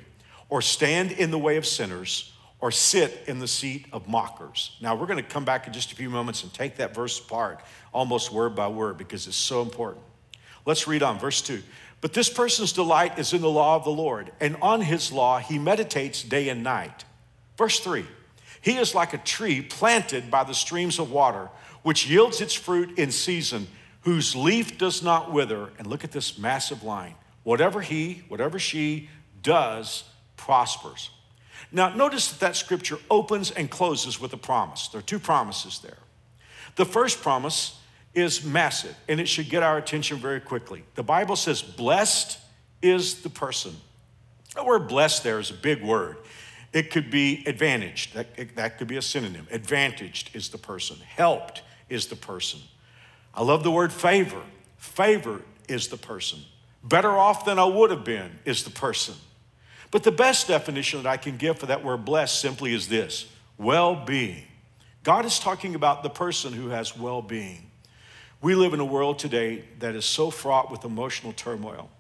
or 0.49 0.62
stand 0.62 1.12
in 1.12 1.31
the 1.31 1.38
way 1.38 1.56
of 1.56 1.67
sinners, 1.67 2.32
or 2.61 2.70
sit 2.70 3.25
in 3.26 3.38
the 3.38 3.49
seat 3.49 3.87
of 3.93 4.08
mockers. 4.08 4.76
Now, 4.81 4.94
we're 4.94 5.06
going 5.06 5.23
to 5.23 5.29
come 5.29 5.44
back 5.44 5.67
in 5.67 5.73
just 5.73 5.93
a 5.93 5.97
few 5.97 6.11
moments 6.11 6.43
and 6.43 6.52
take 6.52 6.76
that 6.76 6.94
verse 6.94 7.19
apart, 7.19 7.61
almost 7.93 8.32
word 8.32 8.55
by 8.55 8.69
word, 8.69 8.99
because 8.99 9.26
it's 9.26 9.37
so 9.37 9.62
important. 9.62 10.05
Let's 10.67 10.87
read 10.87 11.02
on, 11.02 11.19
verse 11.19 11.41
2. 11.41 11.62
But 12.00 12.12
this 12.12 12.29
person's 12.29 12.73
delight 12.73 13.19
is 13.19 13.32
in 13.32 13.41
the 13.41 13.50
law 13.50 13.76
of 13.76 13.85
the 13.85 13.91
Lord, 13.91 14.32
and 14.41 14.56
on 14.62 14.81
his 14.81 15.11
law 15.12 15.38
he 15.38 15.58
meditates 15.58 16.23
day 16.23 16.49
and 16.49 16.62
night. 16.62 17.05
Verse 17.56 17.81
3 17.81 18.05
He 18.61 18.76
is 18.76 18.94
like 18.94 19.12
a 19.12 19.19
tree 19.19 19.61
planted 19.61 20.31
by 20.31 20.44
the 20.44 20.55
streams 20.55 20.99
of 20.99 21.11
water, 21.11 21.49
which 21.82 22.08
yields 22.08 22.41
its 22.41 22.55
fruit 22.55 22.99
in 22.99 23.11
season 23.11 23.67
whose 24.02 24.35
leaf 24.35 24.79
does 24.79 25.02
not 25.02 25.32
wither. 25.32 25.70
And 25.79 25.87
look 25.87 26.05
at 26.05 26.12
this 26.12 26.38
massive 26.38 26.82
line 26.82 27.14
whatever 27.43 27.81
he, 27.81 28.23
whatever 28.29 28.58
she 28.58 29.08
does, 29.43 30.05
prospers. 30.37 31.11
Now, 31.73 31.88
notice 31.94 32.31
that 32.31 32.41
that 32.41 32.56
scripture 32.56 32.99
opens 33.11 33.50
and 33.50 33.70
closes 33.70 34.20
with 34.20 34.32
a 34.32 34.37
promise. 34.37 34.88
There 34.88 34.99
are 34.99 35.02
two 35.02 35.19
promises 35.19 35.79
there. 35.79 35.99
The 36.76 36.85
first 36.85 37.23
promise 37.23 37.79
is 38.14 38.44
massive, 38.44 38.94
and 39.08 39.20
it 39.20 39.29
should 39.29 39.49
get 39.49 39.62
our 39.62 39.79
attention 39.79 40.19
very 40.19 40.41
quickly. 40.41 40.85
The 40.97 41.02
Bible 41.02 41.37
says, 41.37 41.62
Blessed 41.62 42.38
is 42.83 43.23
the 43.23 43.30
person. 43.30 43.76
The 44.54 44.64
word 44.64 44.88
blessed 44.88 45.23
there 45.23 45.38
is 45.38 45.50
a 45.50 45.54
big 45.54 45.83
word. 45.83 46.16
It 46.73 46.90
could 46.90 47.11
be 47.11 47.45
advantaged, 47.47 48.14
that, 48.14 48.57
that 48.57 48.78
could 48.78 48.88
be 48.88 48.97
a 48.97 49.02
synonym. 49.02 49.47
Advantaged 49.50 50.35
is 50.35 50.49
the 50.49 50.59
person, 50.59 50.97
helped 50.99 51.62
is 51.88 52.07
the 52.07 52.16
person. 52.16 52.61
I 53.34 53.42
love 53.42 53.62
the 53.62 53.70
word 53.70 53.92
favor. 53.92 54.42
Favor 54.76 55.42
is 55.68 55.88
the 55.88 55.96
person. 55.96 56.40
Better 56.82 57.10
off 57.10 57.44
than 57.44 57.58
I 57.58 57.64
would 57.64 57.90
have 57.90 58.04
been 58.04 58.38
is 58.44 58.64
the 58.64 58.70
person. 58.70 59.14
But 59.90 60.02
the 60.02 60.12
best 60.12 60.49
definition 60.49 61.02
that 61.02 61.08
I 61.08 61.16
can 61.16 61.37
give 61.37 61.58
for 61.58 61.66
that 61.66 61.84
word 61.84 62.04
blessed 62.04 62.40
simply 62.40 62.75
is 62.75 62.88
this 62.88 63.26
well 63.58 63.94
being. 63.94 64.44
God 65.02 65.25
is 65.25 65.38
talking 65.38 65.75
about 65.75 66.02
the 66.02 66.10
person 66.10 66.52
who 66.52 66.68
has 66.68 66.96
well 66.96 67.22
being. 67.22 67.70
We 68.42 68.54
live 68.54 68.72
in 68.72 68.80
a 68.80 68.84
world 68.84 69.18
today 69.18 69.64
that 69.80 69.94
is 69.94 70.04
so 70.04 70.30
fraught 70.30 70.70
with 70.70 70.84
emotional 70.84 71.32
turmoil. 71.32 71.90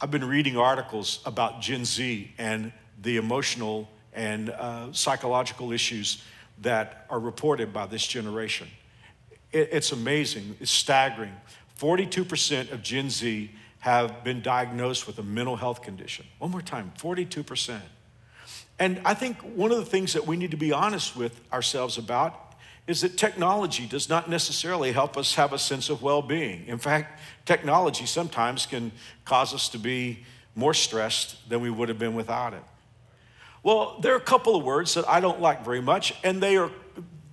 I've 0.00 0.10
been 0.10 0.26
reading 0.26 0.56
articles 0.56 1.20
about 1.26 1.60
Gen 1.60 1.84
Z 1.84 2.32
and 2.38 2.72
the 3.00 3.16
emotional 3.16 3.88
and 4.12 4.50
uh, 4.50 4.92
psychological 4.92 5.72
issues 5.72 6.22
that 6.62 7.06
are 7.10 7.18
reported 7.18 7.72
by 7.72 7.86
this 7.86 8.06
generation 8.06 8.68
it, 9.54 9.70
it's 9.72 9.92
amazing, 9.92 10.56
it's 10.60 10.70
staggering. 10.70 11.32
42% 11.78 12.72
of 12.72 12.82
Gen 12.82 13.10
Z 13.10 13.50
have 13.80 14.24
been 14.24 14.42
diagnosed 14.42 15.06
with 15.06 15.18
a 15.18 15.22
mental 15.22 15.56
health 15.56 15.82
condition. 15.82 16.26
One 16.38 16.50
more 16.50 16.62
time 16.62 16.92
42%. 16.98 17.80
And 18.78 19.00
I 19.04 19.14
think 19.14 19.38
one 19.40 19.70
of 19.70 19.78
the 19.78 19.84
things 19.84 20.14
that 20.14 20.26
we 20.26 20.36
need 20.36 20.50
to 20.50 20.56
be 20.56 20.72
honest 20.72 21.16
with 21.16 21.40
ourselves 21.52 21.96
about 21.96 22.54
is 22.86 23.00
that 23.00 23.16
technology 23.16 23.86
does 23.86 24.08
not 24.08 24.28
necessarily 24.28 24.92
help 24.92 25.16
us 25.16 25.34
have 25.36 25.52
a 25.52 25.58
sense 25.58 25.88
of 25.88 26.02
well 26.02 26.22
being. 26.22 26.66
In 26.66 26.78
fact, 26.78 27.20
technology 27.46 28.04
sometimes 28.04 28.66
can 28.66 28.92
cause 29.24 29.54
us 29.54 29.68
to 29.70 29.78
be 29.78 30.24
more 30.54 30.74
stressed 30.74 31.48
than 31.48 31.60
we 31.60 31.70
would 31.70 31.88
have 31.88 31.98
been 31.98 32.14
without 32.14 32.52
it. 32.52 32.62
Well, 33.62 33.98
there 34.00 34.12
are 34.12 34.18
a 34.18 34.20
couple 34.20 34.54
of 34.54 34.64
words 34.64 34.94
that 34.94 35.08
I 35.08 35.20
don't 35.20 35.40
like 35.40 35.64
very 35.64 35.80
much, 35.80 36.14
and 36.22 36.42
they 36.42 36.56
are 36.56 36.70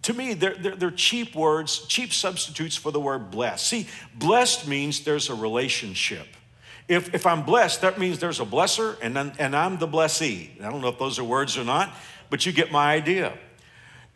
to 0.03 0.13
me, 0.13 0.33
they're, 0.33 0.55
they're, 0.55 0.75
they're, 0.75 0.91
cheap 0.91 1.35
words, 1.35 1.85
cheap 1.85 2.11
substitutes 2.11 2.75
for 2.75 2.91
the 2.91 2.99
word 2.99 3.29
blessed. 3.29 3.67
See, 3.67 3.87
blessed 4.15 4.67
means 4.67 5.01
there's 5.03 5.29
a 5.29 5.35
relationship. 5.35 6.27
If, 6.87 7.13
if 7.13 7.25
I'm 7.25 7.43
blessed, 7.43 7.81
that 7.81 7.99
means 7.99 8.19
there's 8.19 8.39
a 8.39 8.45
blesser 8.45 8.97
and, 9.01 9.17
and 9.17 9.55
I'm 9.55 9.77
the 9.77 9.87
blessee. 9.87 10.51
I 10.59 10.69
don't 10.71 10.81
know 10.81 10.89
if 10.89 10.97
those 10.97 11.19
are 11.19 11.23
words 11.23 11.57
or 11.57 11.63
not, 11.63 11.93
but 12.29 12.45
you 12.45 12.51
get 12.51 12.71
my 12.71 12.93
idea. 12.93 13.37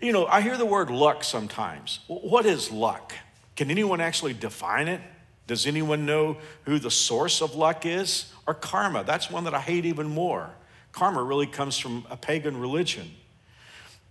You 0.01 0.11
know, 0.11 0.25
I 0.25 0.41
hear 0.41 0.57
the 0.57 0.65
word 0.65 0.89
luck 0.89 1.23
sometimes. 1.23 1.99
What 2.07 2.45
is 2.45 2.71
luck? 2.71 3.13
Can 3.55 3.71
anyone 3.71 4.01
actually 4.01 4.33
define 4.33 4.87
it? 4.87 5.01
Does 5.47 5.67
anyone 5.67 6.05
know 6.05 6.37
who 6.63 6.79
the 6.79 6.91
source 6.91 7.41
of 7.41 7.55
luck 7.55 7.85
is? 7.85 8.31
Or 8.47 8.53
karma? 8.53 9.03
That's 9.03 9.29
one 9.29 9.43
that 9.43 9.53
I 9.53 9.59
hate 9.59 9.85
even 9.85 10.07
more. 10.07 10.49
Karma 10.91 11.21
really 11.21 11.47
comes 11.47 11.77
from 11.77 12.05
a 12.09 12.17
pagan 12.17 12.59
religion. 12.59 13.11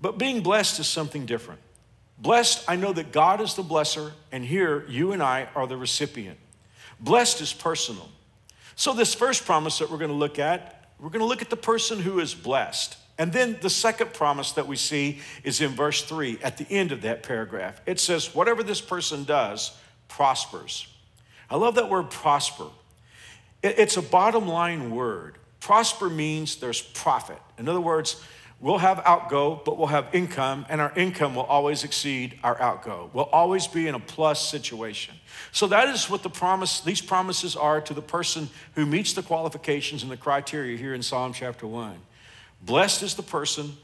But 0.04 0.18
being 0.18 0.42
blessed 0.42 0.80
is 0.80 0.86
something 0.86 1.24
different. 1.24 1.62
Blessed, 2.18 2.62
I 2.68 2.76
know 2.76 2.92
that 2.92 3.10
God 3.10 3.40
is 3.40 3.54
the 3.54 3.62
blesser, 3.62 4.12
and 4.30 4.44
here 4.44 4.84
you 4.86 5.12
and 5.12 5.22
I 5.22 5.48
are 5.54 5.66
the 5.66 5.78
recipient. 5.78 6.38
Blessed 7.00 7.40
is 7.40 7.54
personal. 7.54 8.10
So, 8.76 8.92
this 8.92 9.14
first 9.14 9.46
promise 9.46 9.78
that 9.78 9.90
we're 9.90 9.96
going 9.96 10.10
to 10.10 10.16
look 10.16 10.38
at, 10.38 10.90
we're 11.00 11.08
going 11.08 11.22
to 11.22 11.26
look 11.26 11.40
at 11.40 11.48
the 11.48 11.56
person 11.56 12.00
who 12.00 12.20
is 12.20 12.34
blessed. 12.34 12.98
And 13.16 13.32
then 13.32 13.56
the 13.62 13.70
second 13.70 14.12
promise 14.12 14.52
that 14.52 14.66
we 14.66 14.76
see 14.76 15.20
is 15.42 15.62
in 15.62 15.70
verse 15.70 16.02
three 16.02 16.38
at 16.42 16.58
the 16.58 16.66
end 16.68 16.92
of 16.92 17.00
that 17.00 17.22
paragraph. 17.22 17.80
It 17.86 17.98
says, 17.98 18.34
Whatever 18.34 18.62
this 18.62 18.82
person 18.82 19.24
does 19.24 19.74
prospers. 20.08 20.86
I 21.48 21.56
love 21.56 21.76
that 21.76 21.88
word 21.88 22.10
prosper. 22.10 22.66
It's 23.62 23.96
a 23.96 24.02
bottom 24.02 24.48
line 24.48 24.90
word. 24.90 25.38
Prosper 25.60 26.10
means 26.10 26.56
there's 26.56 26.82
profit. 26.82 27.38
In 27.56 27.70
other 27.70 27.80
words, 27.80 28.22
we'll 28.60 28.78
have 28.78 29.02
outgo, 29.04 29.60
but 29.64 29.76
we'll 29.76 29.88
have 29.88 30.08
income, 30.12 30.66
and 30.68 30.80
our 30.80 30.92
income 30.96 31.34
will 31.34 31.44
always 31.44 31.84
exceed 31.84 32.38
our 32.42 32.60
outgo. 32.60 33.10
We'll 33.12 33.24
always 33.26 33.66
be 33.66 33.88
in 33.88 33.94
a 33.94 34.00
plus 34.00 34.46
situation. 34.46 35.14
So 35.52 35.66
that 35.68 35.88
is 35.88 36.08
what 36.08 36.22
the 36.22 36.30
promise, 36.30 36.80
these 36.80 37.00
promises 37.00 37.56
are 37.56 37.80
to 37.82 37.94
the 37.94 38.02
person 38.02 38.48
who 38.74 38.86
meets 38.86 39.12
the 39.12 39.22
qualifications 39.22 40.02
and 40.02 40.10
the 40.10 40.16
criteria 40.16 40.76
here 40.76 40.94
in 40.94 41.02
Psalm 41.02 41.32
chapter 41.32 41.66
1. 41.66 41.96
Blessed 42.62 43.02
is 43.02 43.14
the 43.14 43.22
person, 43.22 43.76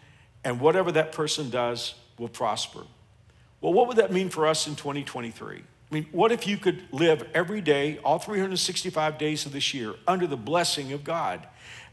and 0.44 0.60
whatever 0.60 0.90
that 0.92 1.12
person 1.12 1.50
does 1.50 1.94
will 2.18 2.28
prosper. 2.28 2.80
Well, 3.60 3.72
what 3.72 3.88
would 3.88 3.98
that 3.98 4.12
mean 4.12 4.30
for 4.30 4.46
us 4.46 4.66
in 4.66 4.74
2023? 4.76 5.56
I 5.90 5.94
mean, 5.94 6.06
what 6.12 6.30
if 6.30 6.46
you 6.46 6.56
could 6.56 6.84
live 6.92 7.28
every 7.34 7.60
day, 7.60 7.98
all 8.04 8.18
365 8.18 9.18
days 9.18 9.44
of 9.44 9.52
this 9.52 9.74
year, 9.74 9.94
under 10.06 10.26
the 10.26 10.36
blessing 10.36 10.92
of 10.92 11.02
God? 11.02 11.46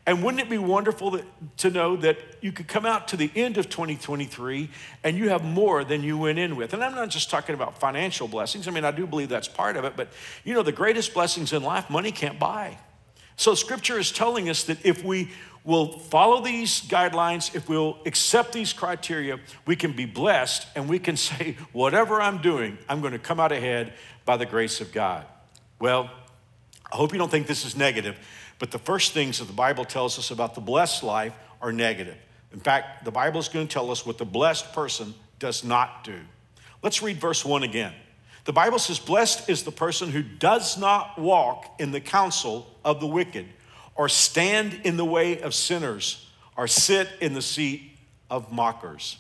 And 0.08 0.24
wouldn't 0.24 0.42
it 0.42 0.50
be 0.50 0.58
wonderful 0.58 1.12
that, 1.12 1.26
to 1.58 1.70
know 1.70 1.98
that 1.98 2.18
you 2.40 2.54
could 2.54 2.70
come 2.70 2.86
out 2.86 3.10
to 3.10 3.18
the 3.18 3.30
end 3.36 3.58
of 3.58 3.70
2023 3.70 4.70
and 5.04 5.18
you 5.18 5.28
have 5.30 5.44
more 5.44 5.84
than 5.84 6.02
you 6.02 6.18
went 6.18 6.40
in 6.40 6.56
with? 6.56 6.74
And 6.74 6.82
I'm 6.82 6.96
not 6.96 7.10
just 7.10 7.30
talking 7.30 7.54
about 7.54 7.78
financial 7.78 8.30
blessings. 8.30 8.70
I 8.70 8.72
mean, 8.72 8.86
I 8.86 8.92
do 8.92 9.06
believe 9.06 9.28
that's 9.28 9.50
part 9.50 9.76
of 9.76 9.84
it, 9.84 9.98
but 9.98 10.08
you 10.46 10.54
know, 10.54 10.64
the 10.64 10.72
greatest 10.72 11.14
blessings 11.14 11.52
in 11.52 11.62
life, 11.62 11.90
money 11.90 12.14
can't 12.14 12.40
buy. 12.40 12.78
So, 13.36 13.54
scripture 13.54 14.00
is 14.00 14.12
telling 14.12 14.50
us 14.50 14.64
that 14.64 14.84
if 14.84 15.04
we 15.04 15.30
will 15.66 16.00
follow 16.00 16.42
these 16.42 16.80
guidelines, 16.82 17.54
if 17.54 17.68
we'll 17.68 17.98
accept 18.06 18.54
these 18.54 18.72
criteria, 18.72 19.38
we 19.66 19.76
can 19.76 19.92
be 19.92 20.06
blessed 20.06 20.66
and 20.78 20.88
we 20.88 21.00
can 21.00 21.18
say, 21.28 21.58
whatever 21.74 22.22
I'm 22.22 22.42
doing, 22.42 22.78
I'm 22.88 23.02
going 23.02 23.12
to 23.12 23.20
come 23.20 23.42
out 23.42 23.52
ahead 23.52 23.94
by 24.24 24.38
the 24.38 24.46
grace 24.46 24.80
of 24.80 24.94
God. 24.94 25.26
Well, 25.80 26.10
I 26.92 26.96
hope 26.96 27.12
you 27.12 27.20
don't 27.20 27.30
think 27.30 27.48
this 27.48 27.66
is 27.66 27.76
negative, 27.76 28.18
but 28.60 28.72
the 28.72 28.80
first 28.80 29.14
things 29.14 29.40
that 29.40 29.46
the 29.46 29.54
Bible 29.54 29.86
tells 29.86 30.18
us 30.18 30.32
about 30.32 30.56
the 30.56 30.62
blessed 30.62 31.04
life 31.04 31.34
are 31.62 31.72
negative. 31.72 32.18
In 32.52 32.60
fact, 32.60 33.06
the 33.06 33.12
Bible 33.12 33.40
is 33.40 33.48
going 33.48 33.68
to 33.68 33.74
tell 33.74 33.92
us 33.92 34.06
what 34.06 34.18
the 34.18 34.26
blessed 34.26 34.74
person 34.74 35.14
does 35.40 35.64
not 35.64 36.04
do. 36.04 36.20
Let's 36.82 37.02
read 37.02 37.18
verse 37.18 37.44
1 37.44 37.64
again. 37.64 37.94
The 38.46 38.54
Bible 38.54 38.80
says, 38.80 38.98
Blessed 38.98 39.50
is 39.50 39.64
the 39.64 39.72
person 39.72 40.10
who 40.10 40.22
does 40.22 40.78
not 40.78 41.20
walk 41.20 41.66
in 41.80 41.92
the 41.92 42.00
counsel 42.00 42.74
of 42.86 43.00
the 43.00 43.08
wicked 43.08 43.46
or 43.98 44.08
stand 44.08 44.80
in 44.84 44.96
the 44.96 45.04
way 45.04 45.42
of 45.42 45.54
sinners, 45.54 46.26
or 46.56 46.68
sit 46.68 47.10
in 47.20 47.34
the 47.34 47.42
seat 47.42 47.98
of 48.30 48.52
mockers. 48.52 49.18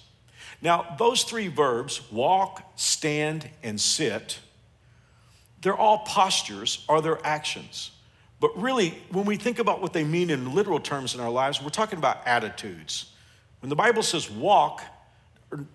Now, 0.61 0.95
those 0.97 1.23
three 1.23 1.47
verbs, 1.47 2.01
walk, 2.11 2.63
stand, 2.75 3.49
and 3.63 3.81
sit, 3.81 4.39
they're 5.61 5.75
all 5.75 5.99
postures 5.99 6.85
or 6.87 7.01
they're 7.01 7.25
actions. 7.25 7.91
But 8.39 8.59
really, 8.61 8.97
when 9.11 9.25
we 9.25 9.35
think 9.35 9.59
about 9.59 9.81
what 9.81 9.93
they 9.93 10.03
mean 10.03 10.29
in 10.29 10.53
literal 10.53 10.79
terms 10.79 11.15
in 11.15 11.21
our 11.21 11.29
lives, 11.29 11.61
we're 11.61 11.69
talking 11.69 11.97
about 11.97 12.25
attitudes. 12.27 13.13
When 13.61 13.69
the 13.69 13.75
Bible 13.75 14.03
says 14.03 14.29
walk, 14.29 14.83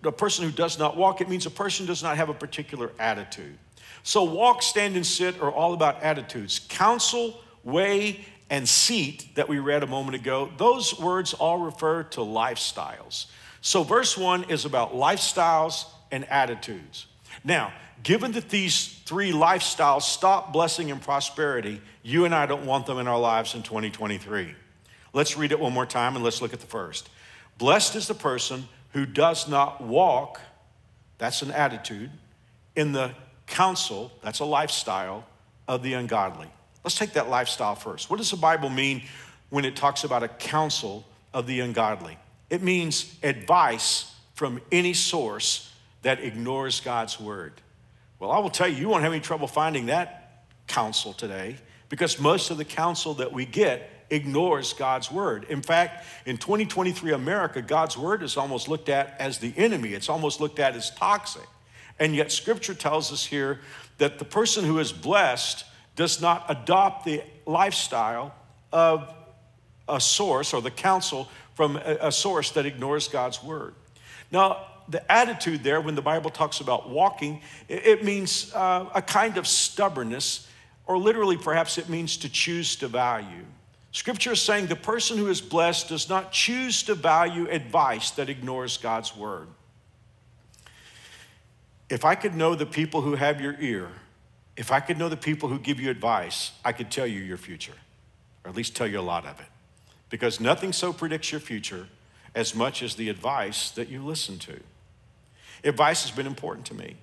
a 0.05 0.13
person 0.13 0.45
who 0.45 0.53
does 0.53 0.79
not 0.79 0.97
walk, 0.97 1.21
it 1.21 1.29
means 1.29 1.47
a 1.47 1.51
person 1.51 1.87
does 1.87 2.03
not 2.03 2.17
have 2.17 2.29
a 2.29 2.35
particular 2.35 2.93
attitude. 2.99 3.59
So, 4.05 4.25
walk, 4.25 4.63
stand, 4.63 4.97
and 4.97 5.07
sit 5.07 5.41
are 5.41 5.51
all 5.51 5.75
about 5.75 6.03
attitudes. 6.03 6.61
Counsel, 6.69 7.41
way, 7.65 8.25
and 8.51 8.69
seat 8.69 9.35
that 9.35 9.49
we 9.49 9.59
read 9.59 9.83
a 9.83 9.87
moment 9.87 10.15
ago, 10.15 10.51
those 10.59 10.99
words 11.01 11.35
all 11.35 11.59
refer 11.59 12.03
to 12.03 12.21
lifestyles. 12.21 13.27
So, 13.61 13.83
verse 13.83 14.17
one 14.19 14.45
is 14.45 14.65
about 14.65 14.93
lifestyles 14.95 15.87
and 16.11 16.29
attitudes. 16.29 17.07
Now, 17.45 17.73
given 18.03 18.33
that 18.33 18.49
these 18.49 18.89
three 19.05 19.33
lifestyles 19.33 20.03
stop 20.03 20.53
blessing 20.53 20.91
and 20.91 21.01
prosperity, 21.01 21.81
you 22.03 22.25
and 22.25 22.35
I 22.35 22.47
don't 22.47 22.67
want 22.67 22.87
them 22.87 22.99
in 22.99 23.07
our 23.07 23.19
lives 23.19 23.55
in 23.55 23.63
2023. 23.63 24.55
Let's 25.13 25.37
read 25.37 25.53
it 25.53 25.61
one 25.61 25.73
more 25.73 25.87
time 25.87 26.15
and 26.15 26.25
let's 26.25 26.41
look 26.41 26.53
at 26.53 26.61
the 26.61 26.67
first. 26.67 27.11
Blessed 27.59 27.97
is 27.97 28.09
the 28.09 28.15
person 28.15 28.67
who 28.93 29.07
does 29.07 29.49
not 29.49 29.83
walk, 29.83 30.41
that's 31.19 31.43
an 31.43 31.51
attitude, 31.51 32.11
in 32.75 32.93
the 32.93 33.13
counsel, 33.47 34.11
that's 34.23 34.41
a 34.41 34.45
lifestyle, 34.45 35.25
of 35.69 35.83
the 35.83 35.95
ungodly. 35.95 36.49
Let's 36.85 36.97
take 36.97 37.13
that 37.13 37.29
lifestyle 37.29 37.75
first. 37.75 38.11
What 38.11 38.17
does 38.17 38.31
the 38.31 38.37
Bible 38.37 38.69
mean 38.69 39.03
when 39.51 39.65
it 39.65 39.77
talks 39.77 40.05
about 40.05 40.23
a 40.23 40.29
counsel 40.29 41.05
of 41.33 41.47
the 41.47 41.61
ungodly? 41.61 42.19
It 42.51 42.63
means 42.63 43.15
advice 43.23 44.13
from 44.35 44.61
any 44.73 44.95
source 44.95 45.72
that 46.03 46.21
ignores 46.21 46.81
God's 46.81 47.19
word. 47.19 47.55
Well, 48.19 48.31
I 48.31 48.39
will 48.39 48.51
tell 48.51 48.69
you, 48.69 48.77
you 48.77 48.89
won't 48.89 49.03
have 49.03 49.13
any 49.13 49.21
trouble 49.21 49.49
finding 49.49 49.87
that 49.87 50.45
counsel 50.67 51.13
today 51.13 51.57
because 51.89 52.21
most 52.21 52.51
of 52.51 52.59
the 52.59 52.65
counsel 52.65 53.15
that 53.15 53.33
we 53.33 53.45
get 53.45 53.89
ignores 54.11 54.73
God's 54.75 55.11
word. 55.11 55.45
In 55.49 55.63
fact, 55.63 56.05
in 56.27 56.37
2023 56.37 57.13
America, 57.13 57.63
God's 57.63 57.97
word 57.97 58.23
is 58.23 58.37
almost 58.37 58.69
looked 58.69 58.89
at 58.89 59.17
as 59.19 59.39
the 59.39 59.53
enemy, 59.57 59.95
it's 59.95 60.09
almost 60.09 60.41
looked 60.41 60.59
at 60.59 60.77
as 60.77 60.91
toxic. 60.91 61.47
And 61.99 62.15
yet, 62.15 62.33
scripture 62.33 62.75
tells 62.75 63.13
us 63.13 63.25
here 63.25 63.61
that 63.99 64.19
the 64.19 64.25
person 64.25 64.65
who 64.65 64.79
is 64.79 64.93
blessed 64.93 65.65
does 65.95 66.21
not 66.21 66.45
adopt 66.49 67.05
the 67.05 67.23
lifestyle 67.47 68.35
of 68.73 69.13
a 69.89 70.01
source 70.01 70.55
or 70.55 70.63
the 70.63 70.71
counsel 70.71 71.29
from 71.55 71.77
a, 71.77 72.11
source 72.11 72.51
that 72.53 72.65
ignores 72.65 73.09
God's 73.09 73.43
word. 73.43 73.75
Now, 74.31 74.67
the 74.89 75.11
attitude 75.11 75.63
there, 75.63 75.81
when 75.81 75.95
the 75.95 76.03
Bible 76.03 76.31
talks 76.31 76.61
about 76.61 76.89
walking, 76.89 77.41
it 77.69 78.05
means 78.05 78.53
uh, 78.55 78.89
a 78.95 79.03
kind 79.03 79.37
of 79.37 79.47
stubbornness, 79.47 80.49
or 80.87 80.99
literally, 80.99 81.37
perhaps 81.37 81.79
it 81.79 81.89
means 81.89 82.17
to 82.19 82.29
choose 82.29 82.77
to 82.77 82.89
value. 82.89 83.45
Scripture 83.93 84.33
is 84.33 84.41
saying 84.41 84.67
the 84.67 84.77
person 84.77 85.19
who 85.19 85.29
is 85.29 85.41
blessed 85.41 85.89
does 85.89 86.09
not 86.09 86.33
choose 86.33 86.83
to 86.85 86.95
value 86.95 87.49
advice 87.49 88.11
that 88.13 88.31
ignores 88.31 88.79
God's 88.79 89.15
word. 89.15 89.49
If 91.91 92.05
I 92.05 92.15
could 92.15 92.35
know 92.35 92.55
the 92.55 92.65
people 92.65 93.03
who 93.03 93.17
have 93.17 93.41
your 93.41 93.55
ear, 93.61 93.89
if 94.57 94.73
I 94.73 94.81
could 94.81 94.99
know 94.99 95.11
the 95.11 95.17
people 95.17 95.51
who 95.51 95.59
give 95.59 95.79
you 95.79 95.91
advice, 95.91 96.53
I 96.65 96.73
could 96.73 96.91
tell 96.91 97.07
you 97.07 97.21
your 97.21 97.37
future, 97.37 97.75
or 98.45 98.51
at 98.51 98.57
least 98.57 98.75
tell 98.75 98.87
you 98.87 98.99
a 98.99 99.03
lot 99.03 99.27
of 99.27 99.39
it. 99.41 99.47
Because 100.09 100.41
nothing 100.41 100.73
so 100.73 100.93
predicts 100.93 101.31
your 101.31 101.41
future 101.41 101.89
as 102.35 102.55
much 102.55 102.83
as 102.83 102.95
the 102.95 103.11
advice 103.11 103.71
that 103.73 103.89
you 103.89 104.03
listen 104.03 104.39
to. 104.39 104.59
Advice 105.65 106.03
has 106.03 106.11
been 106.11 106.27
important 106.27 106.67
to 106.67 106.75
me. 106.75 106.97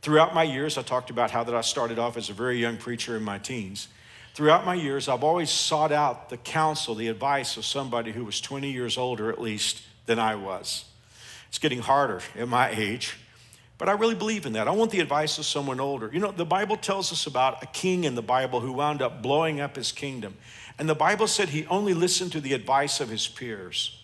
Throughout 0.00 0.34
my 0.34 0.44
years, 0.44 0.78
I 0.78 0.82
talked 0.82 1.10
about 1.10 1.30
how 1.30 1.44
that 1.44 1.54
I 1.54 1.60
started 1.60 1.98
off 1.98 2.16
as 2.16 2.30
a 2.30 2.32
very 2.32 2.58
young 2.58 2.76
preacher 2.76 3.16
in 3.16 3.22
my 3.22 3.38
teens. 3.38 3.88
Throughout 4.34 4.64
my 4.64 4.74
years, 4.74 5.08
I've 5.08 5.24
always 5.24 5.50
sought 5.50 5.90
out 5.90 6.30
the 6.30 6.36
counsel, 6.36 6.94
the 6.94 7.08
advice 7.08 7.56
of 7.56 7.64
somebody 7.64 8.12
who 8.12 8.24
was 8.24 8.40
20 8.40 8.70
years 8.70 8.96
older 8.96 9.30
at 9.30 9.40
least 9.40 9.82
than 10.06 10.18
I 10.18 10.36
was. 10.36 10.84
It's 11.48 11.58
getting 11.58 11.80
harder 11.80 12.20
at 12.36 12.48
my 12.48 12.70
age 12.70 13.16
but 13.78 13.88
I 13.88 13.92
really 13.92 14.16
believe 14.16 14.44
in 14.44 14.54
that. 14.54 14.66
I 14.66 14.72
want 14.72 14.90
the 14.90 14.98
advice 14.98 15.38
of 15.38 15.46
someone 15.46 15.78
older. 15.78 16.10
You 16.12 16.18
know, 16.18 16.32
the 16.32 16.44
Bible 16.44 16.76
tells 16.76 17.12
us 17.12 17.26
about 17.26 17.62
a 17.62 17.66
king 17.66 18.02
in 18.02 18.16
the 18.16 18.22
Bible 18.22 18.58
who 18.58 18.72
wound 18.72 19.00
up 19.00 19.22
blowing 19.22 19.60
up 19.60 19.76
his 19.76 19.92
kingdom. 19.92 20.36
And 20.78 20.88
the 20.88 20.96
Bible 20.96 21.28
said 21.28 21.50
he 21.50 21.64
only 21.66 21.94
listened 21.94 22.32
to 22.32 22.40
the 22.40 22.54
advice 22.54 23.00
of 23.00 23.08
his 23.08 23.28
peers. 23.28 24.02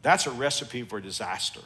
That's 0.00 0.26
a 0.26 0.30
recipe 0.30 0.82
for 0.82 0.98
disaster. 0.98 1.60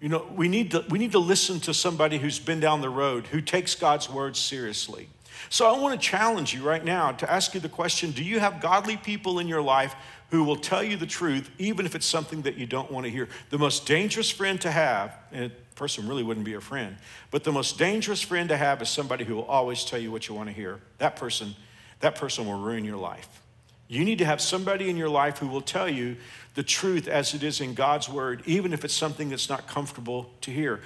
You 0.00 0.08
know, 0.08 0.26
we 0.34 0.48
need 0.48 0.70
to, 0.72 0.84
we 0.88 0.98
need 0.98 1.12
to 1.12 1.18
listen 1.18 1.58
to 1.60 1.74
somebody 1.74 2.18
who's 2.18 2.38
been 2.38 2.60
down 2.60 2.80
the 2.80 2.90
road, 2.90 3.26
who 3.26 3.40
takes 3.40 3.74
God's 3.74 4.08
word 4.08 4.36
seriously. 4.36 5.08
So 5.50 5.66
I 5.66 5.78
want 5.78 6.00
to 6.00 6.06
challenge 6.06 6.54
you 6.54 6.62
right 6.62 6.84
now 6.84 7.12
to 7.12 7.30
ask 7.30 7.54
you 7.54 7.60
the 7.60 7.68
question 7.68 8.10
Do 8.12 8.22
you 8.22 8.38
have 8.40 8.60
godly 8.60 8.96
people 8.96 9.38
in 9.38 9.48
your 9.48 9.62
life 9.62 9.94
who 10.30 10.44
will 10.44 10.56
tell 10.56 10.82
you 10.82 10.96
the 10.96 11.06
truth, 11.06 11.50
even 11.58 11.86
if 11.86 11.94
it's 11.94 12.06
something 12.06 12.42
that 12.42 12.56
you 12.56 12.66
don't 12.66 12.90
want 12.90 13.06
to 13.06 13.10
hear? 13.10 13.28
The 13.50 13.58
most 13.58 13.86
dangerous 13.86 14.30
friend 14.30 14.60
to 14.60 14.70
have, 14.70 15.16
and 15.32 15.46
a 15.46 15.74
person 15.74 16.06
really 16.08 16.22
wouldn't 16.22 16.46
be 16.46 16.54
a 16.54 16.60
friend. 16.60 16.96
But 17.30 17.44
the 17.44 17.52
most 17.52 17.78
dangerous 17.78 18.20
friend 18.20 18.48
to 18.50 18.56
have 18.56 18.82
is 18.82 18.88
somebody 18.88 19.24
who 19.24 19.36
will 19.36 19.46
always 19.46 19.84
tell 19.84 19.98
you 19.98 20.12
what 20.12 20.28
you 20.28 20.34
want 20.34 20.48
to 20.48 20.54
hear. 20.54 20.80
That 20.98 21.16
person, 21.16 21.54
that 22.00 22.14
person 22.14 22.46
will 22.46 22.58
ruin 22.58 22.84
your 22.84 22.98
life. 22.98 23.42
You 23.88 24.04
need 24.04 24.18
to 24.18 24.26
have 24.26 24.42
somebody 24.42 24.90
in 24.90 24.98
your 24.98 25.08
life 25.08 25.38
who 25.38 25.48
will 25.48 25.62
tell 25.62 25.88
you 25.88 26.16
the 26.54 26.62
truth 26.62 27.08
as 27.08 27.34
it 27.34 27.42
is 27.42 27.60
in 27.60 27.74
God's 27.74 28.08
word, 28.08 28.42
even 28.46 28.72
if 28.72 28.84
it's 28.84 28.94
something 28.94 29.28
that's 29.28 29.48
not 29.48 29.66
comfortable 29.66 30.30
to 30.40 30.50
hear. 30.50 30.80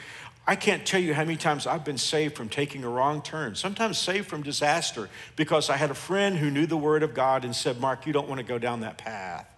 I 0.47 0.57
can't 0.57 0.85
tell 0.85 1.01
you 1.01 1.15
how 1.15 1.25
many 1.25 1.37
times 1.37 1.67
I've 1.67 1.85
been 1.85 1.99
saved 1.99 2.37
from 2.37 2.49
taking 2.49 2.83
a 2.83 2.89
wrong 2.89 3.23
turn, 3.23 3.55
sometimes 3.55 3.97
saved 3.97 4.27
from 4.27 4.43
disaster 4.43 5.09
because 5.37 5.71
I 5.71 5.77
had 5.77 5.91
a 5.91 5.95
friend 5.95 6.37
who 6.37 6.51
knew 6.51 6.67
the 6.67 6.77
word 6.77 7.05
of 7.05 7.15
God 7.15 7.45
and 7.45 7.55
said, 7.55 7.81
Mark, 7.81 8.07
you 8.07 8.13
don't 8.13 8.29
want 8.29 8.41
to 8.41 8.45
go 8.45 8.59
down 8.59 8.81
that 8.81 8.99
path. 8.99 9.49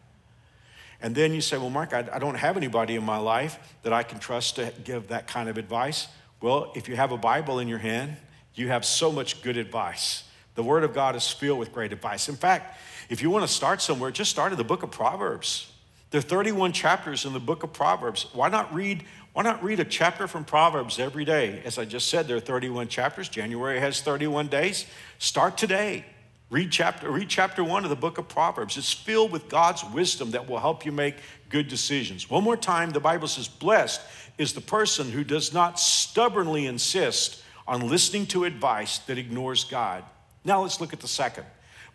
And 1.00 1.14
then 1.14 1.32
you 1.32 1.40
say, 1.40 1.56
Well, 1.56 1.70
Mark, 1.70 1.94
I, 1.94 2.06
I 2.12 2.18
don't 2.18 2.34
have 2.34 2.56
anybody 2.56 2.96
in 2.96 3.04
my 3.04 3.16
life 3.16 3.58
that 3.82 3.92
I 3.92 4.02
can 4.02 4.18
trust 4.18 4.56
to 4.56 4.72
give 4.84 5.08
that 5.08 5.26
kind 5.26 5.48
of 5.48 5.58
advice. 5.58 6.08
Well, 6.40 6.72
if 6.74 6.88
you 6.88 6.96
have 6.96 7.12
a 7.12 7.18
Bible 7.18 7.58
in 7.58 7.68
your 7.68 7.78
hand, 7.78 8.16
you 8.54 8.68
have 8.68 8.84
so 8.84 9.10
much 9.10 9.42
good 9.42 9.56
advice. 9.56 10.24
The 10.54 10.62
Word 10.62 10.84
of 10.84 10.94
God 10.94 11.16
is 11.16 11.28
filled 11.28 11.58
with 11.58 11.72
great 11.72 11.92
advice. 11.92 12.28
In 12.28 12.36
fact, 12.36 12.78
if 13.08 13.22
you 13.22 13.30
want 13.30 13.46
to 13.46 13.52
start 13.52 13.82
somewhere, 13.82 14.10
just 14.10 14.30
start 14.30 14.52
in 14.52 14.58
the 14.58 14.64
book 14.64 14.82
of 14.82 14.90
Proverbs. 14.90 15.70
There 16.14 16.20
are 16.20 16.22
31 16.22 16.70
chapters 16.70 17.24
in 17.24 17.32
the 17.32 17.40
book 17.40 17.64
of 17.64 17.72
Proverbs. 17.72 18.26
Why 18.32 18.48
not 18.48 18.72
read, 18.72 19.02
why 19.32 19.42
not 19.42 19.64
read 19.64 19.80
a 19.80 19.84
chapter 19.84 20.28
from 20.28 20.44
Proverbs 20.44 21.00
every 21.00 21.24
day? 21.24 21.60
As 21.64 21.76
I 21.76 21.84
just 21.84 22.06
said, 22.06 22.28
there 22.28 22.36
are 22.36 22.40
31 22.40 22.86
chapters. 22.86 23.28
January 23.28 23.80
has 23.80 24.00
31 24.00 24.46
days. 24.46 24.86
Start 25.18 25.58
today. 25.58 26.04
Read 26.50 26.70
chapter, 26.70 27.10
read 27.10 27.28
chapter 27.28 27.64
one 27.64 27.82
of 27.82 27.90
the 27.90 27.96
book 27.96 28.18
of 28.18 28.28
Proverbs. 28.28 28.76
It's 28.76 28.92
filled 28.92 29.32
with 29.32 29.48
God's 29.48 29.82
wisdom 29.86 30.30
that 30.30 30.48
will 30.48 30.60
help 30.60 30.86
you 30.86 30.92
make 30.92 31.16
good 31.48 31.66
decisions. 31.66 32.30
One 32.30 32.44
more 32.44 32.56
time, 32.56 32.90
the 32.90 33.00
Bible 33.00 33.26
says, 33.26 33.48
Blessed 33.48 34.00
is 34.38 34.52
the 34.52 34.60
person 34.60 35.10
who 35.10 35.24
does 35.24 35.52
not 35.52 35.80
stubbornly 35.80 36.66
insist 36.66 37.42
on 37.66 37.88
listening 37.88 38.26
to 38.26 38.44
advice 38.44 38.98
that 38.98 39.18
ignores 39.18 39.64
God. 39.64 40.04
Now 40.44 40.62
let's 40.62 40.80
look 40.80 40.92
at 40.92 41.00
the 41.00 41.08
second. 41.08 41.46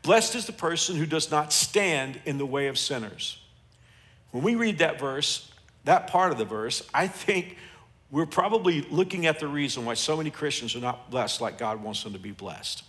Blessed 0.01 0.35
is 0.35 0.45
the 0.45 0.51
person 0.51 0.97
who 0.97 1.05
does 1.05 1.31
not 1.31 1.53
stand 1.53 2.19
in 2.25 2.37
the 2.37 2.45
way 2.45 2.67
of 2.67 2.77
sinners. 2.77 3.37
When 4.31 4.43
we 4.43 4.55
read 4.55 4.79
that 4.79 4.99
verse, 4.99 5.51
that 5.85 6.07
part 6.07 6.31
of 6.31 6.37
the 6.37 6.45
verse, 6.45 6.87
I 6.93 7.07
think 7.07 7.57
we're 8.11 8.25
probably 8.25 8.81
looking 8.81 9.25
at 9.25 9.39
the 9.39 9.47
reason 9.47 9.85
why 9.85 9.93
so 9.93 10.17
many 10.17 10.29
Christians 10.29 10.75
are 10.75 10.79
not 10.79 11.11
blessed 11.11 11.41
like 11.41 11.57
God 11.57 11.81
wants 11.83 12.03
them 12.03 12.13
to 12.13 12.19
be 12.19 12.31
blessed. 12.31 12.83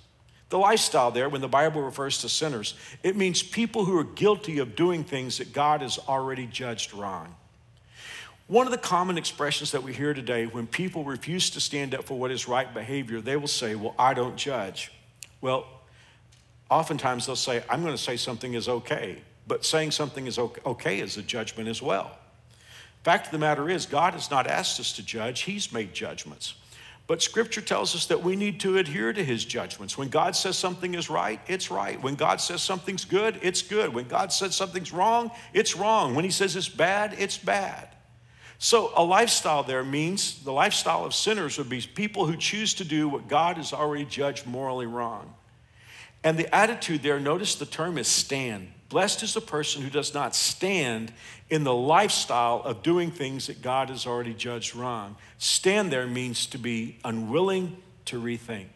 The 0.49 0.59
lifestyle 0.59 1.11
there, 1.11 1.29
when 1.29 1.41
the 1.41 1.49
Bible 1.49 1.81
refers 1.81 2.19
to 2.19 2.29
sinners, 2.29 2.75
it 3.03 3.17
means 3.17 3.43
people 3.43 3.85
who 3.85 3.97
are 3.99 4.05
guilty 4.05 4.59
of 4.59 4.75
doing 4.75 5.05
things 5.05 5.39
that 5.39 5.53
God 5.53 5.81
has 5.81 5.99
already 5.99 6.47
judged 6.47 6.93
wrong. 6.93 7.37
One 8.49 8.67
of 8.67 8.73
the 8.73 8.79
common 8.79 9.17
expressions 9.17 9.71
that 9.71 9.85
we 9.85 9.93
hear 9.93 10.13
today 10.13 10.47
when 10.47 10.67
people 10.67 11.05
refuse 11.05 11.51
to 11.51 11.61
stand 11.61 11.95
up 11.95 12.05
for 12.05 12.19
what 12.19 12.33
is 12.33 12.49
right 12.49 12.73
behavior, 12.75 13.21
they 13.21 13.37
will 13.37 13.47
say, 13.47 13.77
Well, 13.77 13.95
I 13.97 14.13
don't 14.13 14.37
judge. 14.37 14.91
Well, 15.41 15.69
oftentimes 16.69 17.27
they'll 17.27 17.37
say, 17.37 17.63
I'm 17.71 17.83
going 17.83 17.97
to 17.97 18.03
say 18.03 18.17
something 18.17 18.55
is 18.55 18.69
okay, 18.69 19.23
but 19.51 19.65
saying 19.65 19.91
something 19.91 20.29
is 20.29 20.39
okay 20.39 21.01
is 21.01 21.17
a 21.17 21.23
judgment 21.23 21.69
as 21.69 21.83
well. 21.83 22.17
Fact 23.03 23.27
of 23.27 23.33
the 23.33 23.39
matter 23.39 23.69
is, 23.69 23.85
God 23.85 24.13
has 24.13 24.31
not 24.31 24.47
asked 24.47 24.79
us 24.79 24.93
to 24.93 25.03
judge, 25.03 25.41
He's 25.41 25.73
made 25.73 25.93
judgments. 25.93 26.55
But 27.09 27.21
scripture 27.21 27.61
tells 27.61 27.97
us 27.97 28.07
that 28.07 28.23
we 28.23 28.37
need 28.37 28.61
to 28.61 28.77
adhere 28.77 29.13
to 29.13 29.25
his 29.25 29.45
judgments. 29.45 29.99
When 29.99 30.07
God 30.07 30.37
says 30.37 30.57
something 30.57 30.95
is 30.95 31.11
right, 31.11 31.41
it's 31.49 31.69
right. 31.69 32.01
When 32.01 32.15
God 32.15 32.41
says 32.41 32.63
something's 32.63 33.05
good, 33.05 33.41
it's 33.43 33.63
good. 33.63 33.93
When 33.93 34.07
God 34.07 34.33
says 34.33 34.55
something's 34.55 34.93
wrong, 34.93 35.33
it's 35.53 35.75
wrong. 35.75 36.15
When 36.15 36.25
he 36.25 36.31
says 36.31 36.55
it's 36.55 36.69
bad, 36.69 37.17
it's 37.19 37.37
bad. 37.37 37.89
So 38.59 38.93
a 38.95 39.03
lifestyle 39.03 39.65
there 39.65 39.83
means 39.83 40.45
the 40.45 40.53
lifestyle 40.53 41.05
of 41.05 41.13
sinners 41.13 41.59
would 41.59 41.69
be 41.69 41.81
people 41.81 42.27
who 42.27 42.37
choose 42.37 42.75
to 42.75 42.85
do 42.85 43.09
what 43.09 43.27
God 43.27 43.57
has 43.57 43.73
already 43.73 44.05
judged 44.05 44.47
morally 44.47 44.87
wrong. 44.87 45.35
And 46.23 46.39
the 46.39 46.55
attitude 46.55 47.03
there, 47.03 47.19
notice 47.19 47.55
the 47.55 47.67
term 47.67 47.97
is 47.99 48.09
stand. 48.09 48.73
Blessed 48.89 49.23
is 49.23 49.35
the 49.35 49.41
person 49.41 49.83
who 49.83 49.91
does 49.91 50.13
not 50.13 50.35
stand 50.35 51.13
in 51.49 51.65
the 51.65 51.75
lifestyle 51.75 52.61
of 52.65 52.83
doing 52.83 53.11
things 53.11 53.47
that 53.47 53.63
God 53.63 53.89
has 53.89 54.07
already 54.07 54.35
judged 54.35 54.75
wrong. 54.75 55.17
Stand 55.39 55.93
there 55.93 56.07
means 56.07 56.47
to 56.47 56.59
be 56.59 56.99
unwilling 57.05 57.77
to 58.07 58.21
rethink. 58.21 58.67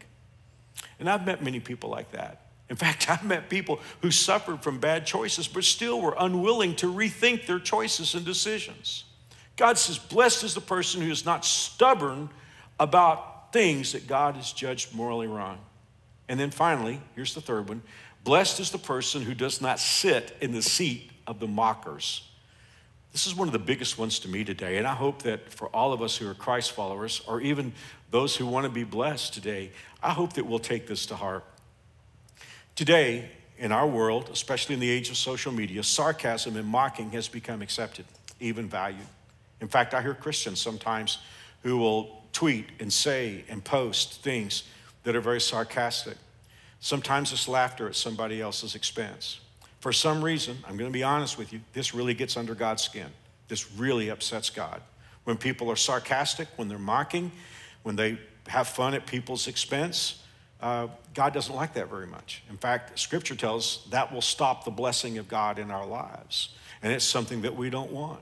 And 1.00 1.10
I've 1.10 1.26
met 1.26 1.42
many 1.42 1.60
people 1.60 1.90
like 1.90 2.12
that. 2.12 2.42
In 2.70 2.76
fact, 2.84 3.10
I've 3.10 3.24
met 3.24 3.50
people 3.50 3.80
who 4.00 4.10
suffered 4.10 4.62
from 4.62 4.78
bad 4.78 5.04
choices, 5.04 5.48
but 5.48 5.64
still 5.64 6.00
were 6.00 6.16
unwilling 6.18 6.76
to 6.76 6.92
rethink 6.92 7.46
their 7.46 7.58
choices 7.58 8.14
and 8.14 8.24
decisions. 8.24 9.04
God 9.56 9.78
says, 9.78 9.98
Blessed 9.98 10.44
is 10.44 10.54
the 10.54 10.60
person 10.60 11.02
who 11.02 11.10
is 11.10 11.24
not 11.24 11.44
stubborn 11.44 12.30
about 12.80 13.52
things 13.52 13.92
that 13.92 14.06
God 14.06 14.36
has 14.36 14.52
judged 14.52 14.94
morally 14.94 15.26
wrong. 15.26 15.58
And 16.28 16.40
then 16.40 16.50
finally, 16.50 17.00
here's 17.14 17.34
the 17.34 17.40
third 17.40 17.68
one 17.68 17.82
Blessed 18.24 18.60
is 18.60 18.70
the 18.70 18.78
person 18.78 19.22
who 19.22 19.34
does 19.34 19.60
not 19.60 19.78
sit 19.78 20.36
in 20.40 20.52
the 20.52 20.62
seat 20.62 21.10
of 21.26 21.40
the 21.40 21.46
mockers. 21.46 22.28
This 23.12 23.26
is 23.26 23.34
one 23.34 23.46
of 23.46 23.52
the 23.52 23.60
biggest 23.60 23.96
ones 23.96 24.18
to 24.20 24.28
me 24.28 24.42
today, 24.42 24.76
and 24.76 24.86
I 24.86 24.94
hope 24.94 25.22
that 25.22 25.52
for 25.52 25.68
all 25.68 25.92
of 25.92 26.02
us 26.02 26.16
who 26.16 26.28
are 26.28 26.34
Christ 26.34 26.72
followers, 26.72 27.22
or 27.28 27.40
even 27.40 27.72
those 28.10 28.34
who 28.34 28.44
want 28.44 28.64
to 28.64 28.70
be 28.70 28.82
blessed 28.82 29.34
today, 29.34 29.70
I 30.02 30.10
hope 30.10 30.32
that 30.32 30.46
we'll 30.46 30.58
take 30.58 30.88
this 30.88 31.06
to 31.06 31.16
heart. 31.16 31.44
Today, 32.74 33.30
in 33.56 33.70
our 33.70 33.86
world, 33.86 34.30
especially 34.32 34.74
in 34.74 34.80
the 34.80 34.90
age 34.90 35.10
of 35.10 35.16
social 35.16 35.52
media, 35.52 35.84
sarcasm 35.84 36.56
and 36.56 36.66
mocking 36.66 37.10
has 37.12 37.28
become 37.28 37.62
accepted, 37.62 38.04
even 38.40 38.68
valued. 38.68 39.06
In 39.60 39.68
fact, 39.68 39.94
I 39.94 40.02
hear 40.02 40.14
Christians 40.14 40.60
sometimes 40.60 41.18
who 41.62 41.76
will 41.76 42.24
tweet 42.32 42.66
and 42.80 42.92
say 42.92 43.44
and 43.48 43.62
post 43.62 44.22
things 44.22 44.64
that 45.04 45.14
are 45.14 45.20
very 45.20 45.40
sarcastic. 45.40 46.16
Sometimes 46.80 47.32
it's 47.32 47.48
laughter 47.48 47.86
at 47.86 47.94
somebody 47.94 48.40
else's 48.40 48.74
expense. 48.74 49.40
For 49.80 49.92
some 49.92 50.24
reason, 50.24 50.58
I'm 50.66 50.76
going 50.76 50.90
to 50.90 50.92
be 50.92 51.02
honest 51.02 51.38
with 51.38 51.52
you, 51.52 51.60
this 51.72 51.94
really 51.94 52.14
gets 52.14 52.36
under 52.36 52.54
God's 52.54 52.82
skin. 52.82 53.08
This 53.48 53.70
really 53.72 54.08
upsets 54.08 54.50
God. 54.50 54.80
When 55.24 55.36
people 55.36 55.70
are 55.70 55.76
sarcastic, 55.76 56.48
when 56.56 56.68
they're 56.68 56.78
mocking, 56.78 57.32
when 57.82 57.96
they 57.96 58.18
have 58.48 58.66
fun 58.66 58.94
at 58.94 59.06
people's 59.06 59.46
expense, 59.46 60.22
uh, 60.60 60.88
God 61.12 61.34
doesn't 61.34 61.54
like 61.54 61.74
that 61.74 61.90
very 61.90 62.06
much. 62.06 62.42
In 62.48 62.56
fact, 62.56 62.98
Scripture 62.98 63.34
tells 63.34 63.86
that 63.90 64.12
will 64.12 64.22
stop 64.22 64.64
the 64.64 64.70
blessing 64.70 65.18
of 65.18 65.28
God 65.28 65.58
in 65.58 65.70
our 65.70 65.86
lives. 65.86 66.54
And 66.82 66.92
it's 66.92 67.04
something 67.04 67.42
that 67.42 67.54
we 67.54 67.70
don't 67.70 67.92
want. 67.92 68.20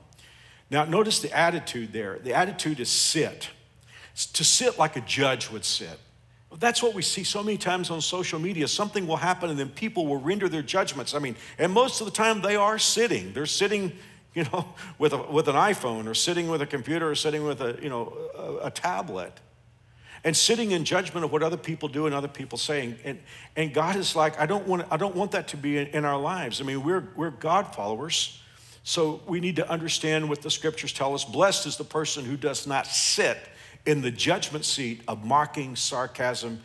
Now, 0.69 0.85
notice 0.85 1.19
the 1.19 1.31
attitude 1.31 1.93
there. 1.93 2.19
The 2.21 2.33
attitude 2.33 2.79
is 2.79 2.89
sit. 2.89 3.49
It's 4.13 4.25
to 4.27 4.43
sit 4.43 4.77
like 4.77 4.95
a 4.95 5.01
judge 5.01 5.49
would 5.49 5.65
sit. 5.65 5.99
That's 6.59 6.83
what 6.83 6.93
we 6.93 7.01
see 7.01 7.23
so 7.23 7.43
many 7.43 7.57
times 7.57 7.89
on 7.89 8.01
social 8.01 8.39
media. 8.39 8.67
Something 8.67 9.07
will 9.07 9.17
happen 9.17 9.49
and 9.49 9.57
then 9.57 9.69
people 9.69 10.05
will 10.05 10.19
render 10.19 10.47
their 10.47 10.61
judgments. 10.61 11.13
I 11.13 11.19
mean, 11.19 11.35
and 11.57 11.71
most 11.71 12.01
of 12.01 12.05
the 12.05 12.11
time 12.11 12.41
they 12.41 12.55
are 12.55 12.77
sitting. 12.77 13.33
They're 13.33 13.45
sitting, 13.45 13.93
you 14.33 14.45
know, 14.45 14.65
with, 14.97 15.13
a, 15.13 15.17
with 15.17 15.47
an 15.47 15.55
iPhone 15.55 16.07
or 16.07 16.13
sitting 16.13 16.47
with 16.47 16.61
a 16.61 16.65
computer 16.65 17.09
or 17.09 17.15
sitting 17.15 17.43
with 17.43 17.61
a, 17.61 17.77
you 17.81 17.89
know, 17.89 18.13
a, 18.37 18.67
a 18.67 18.71
tablet 18.71 19.39
and 20.23 20.35
sitting 20.35 20.71
in 20.71 20.85
judgment 20.85 21.25
of 21.25 21.31
what 21.31 21.43
other 21.43 21.57
people 21.57 21.89
do 21.89 22.05
and 22.05 22.15
other 22.15 22.27
people 22.27 22.57
saying. 22.57 22.97
And, 23.03 23.19
and 23.55 23.73
God 23.73 23.95
is 23.95 24.15
like, 24.15 24.39
I 24.39 24.45
don't 24.45 24.65
want, 24.67 24.85
I 24.89 24.97
don't 24.97 25.15
want 25.15 25.31
that 25.31 25.49
to 25.49 25.57
be 25.57 25.77
in, 25.77 25.87
in 25.87 26.05
our 26.05 26.19
lives. 26.19 26.61
I 26.61 26.63
mean, 26.63 26.83
we're, 26.83 27.09
we're 27.15 27.31
God 27.31 27.75
followers. 27.75 28.39
So 28.83 29.21
we 29.27 29.39
need 29.39 29.57
to 29.57 29.69
understand 29.69 30.29
what 30.29 30.41
the 30.41 30.51
scriptures 30.51 30.93
tell 30.93 31.13
us. 31.13 31.25
Blessed 31.25 31.67
is 31.67 31.77
the 31.77 31.83
person 31.83 32.25
who 32.25 32.37
does 32.37 32.67
not 32.67 32.87
sit 32.87 33.37
in 33.85 34.01
the 34.01 34.11
judgment 34.11 34.65
seat 34.65 35.01
of 35.07 35.25
mocking, 35.25 35.75
sarcasm, 35.75 36.61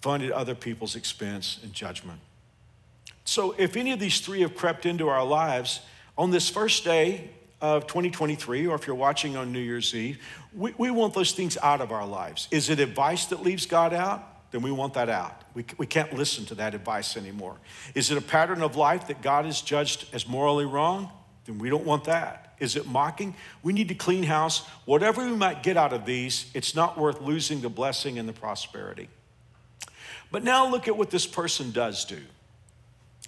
fun 0.00 0.22
at 0.22 0.32
other 0.32 0.54
people's 0.54 0.96
expense, 0.96 1.58
and 1.62 1.72
judgment. 1.72 2.20
So 3.24 3.54
if 3.58 3.76
any 3.76 3.92
of 3.92 3.98
these 3.98 4.20
three 4.20 4.40
have 4.42 4.54
crept 4.54 4.86
into 4.86 5.08
our 5.08 5.24
lives 5.24 5.80
on 6.16 6.30
this 6.30 6.48
first 6.48 6.84
day 6.84 7.30
of 7.60 7.86
2023, 7.86 8.66
or 8.66 8.74
if 8.74 8.86
you're 8.86 8.96
watching 8.96 9.36
on 9.36 9.52
New 9.52 9.60
Year's 9.60 9.94
Eve, 9.94 10.18
we, 10.54 10.74
we 10.78 10.90
want 10.90 11.14
those 11.14 11.32
things 11.32 11.58
out 11.62 11.80
of 11.80 11.90
our 11.90 12.06
lives. 12.06 12.48
Is 12.50 12.70
it 12.70 12.80
advice 12.80 13.26
that 13.26 13.42
leaves 13.42 13.66
God 13.66 13.92
out? 13.92 14.36
then 14.56 14.62
we 14.62 14.70
want 14.70 14.94
that 14.94 15.08
out. 15.08 15.42
We, 15.54 15.64
we 15.76 15.86
can't 15.86 16.14
listen 16.14 16.44
to 16.46 16.54
that 16.56 16.74
advice 16.74 17.16
anymore. 17.16 17.56
Is 17.94 18.10
it 18.10 18.18
a 18.18 18.22
pattern 18.22 18.62
of 18.62 18.76
life 18.76 19.08
that 19.08 19.20
God 19.20 19.44
has 19.44 19.60
judged 19.60 20.06
as 20.14 20.26
morally 20.26 20.64
wrong? 20.64 21.10
Then 21.44 21.58
we 21.58 21.68
don't 21.68 21.84
want 21.84 22.04
that. 22.04 22.45
Is 22.58 22.76
it 22.76 22.86
mocking? 22.86 23.34
We 23.62 23.72
need 23.72 23.88
to 23.88 23.94
clean 23.94 24.22
house. 24.22 24.66
Whatever 24.84 25.24
we 25.24 25.36
might 25.36 25.62
get 25.62 25.76
out 25.76 25.92
of 25.92 26.06
these, 26.06 26.50
it's 26.54 26.74
not 26.74 26.98
worth 26.98 27.20
losing 27.20 27.60
the 27.60 27.68
blessing 27.68 28.18
and 28.18 28.28
the 28.28 28.32
prosperity. 28.32 29.08
But 30.30 30.42
now 30.42 30.68
look 30.68 30.88
at 30.88 30.96
what 30.96 31.10
this 31.10 31.26
person 31.26 31.70
does 31.70 32.04
do. 32.04 32.20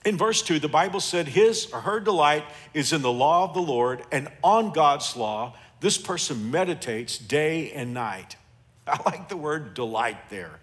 In 0.05 0.17
verse 0.17 0.43
2, 0.43 0.59
the 0.59 0.69
Bible 0.69 1.01
said, 1.01 1.29
His 1.29 1.71
or 1.73 1.81
her 1.81 2.01
delight 2.01 2.45
is 2.73 2.93
in 2.93 3.03
the 3.03 3.13
law 3.13 3.45
of 3.45 3.55
the 3.55 3.61
Lord, 3.61 4.03
and 4.13 4.29
on 4.43 4.73
God's 4.73 5.17
law, 5.17 5.55
this 5.81 5.99
person 5.99 6.51
meditates 6.51 7.19
day 7.19 7.73
and 7.73 7.95
night. 7.95 8.37
I 8.87 9.01
like 9.05 9.29
the 9.29 9.37
word 9.37 9.75
delight 9.75 10.31
there 10.31 10.61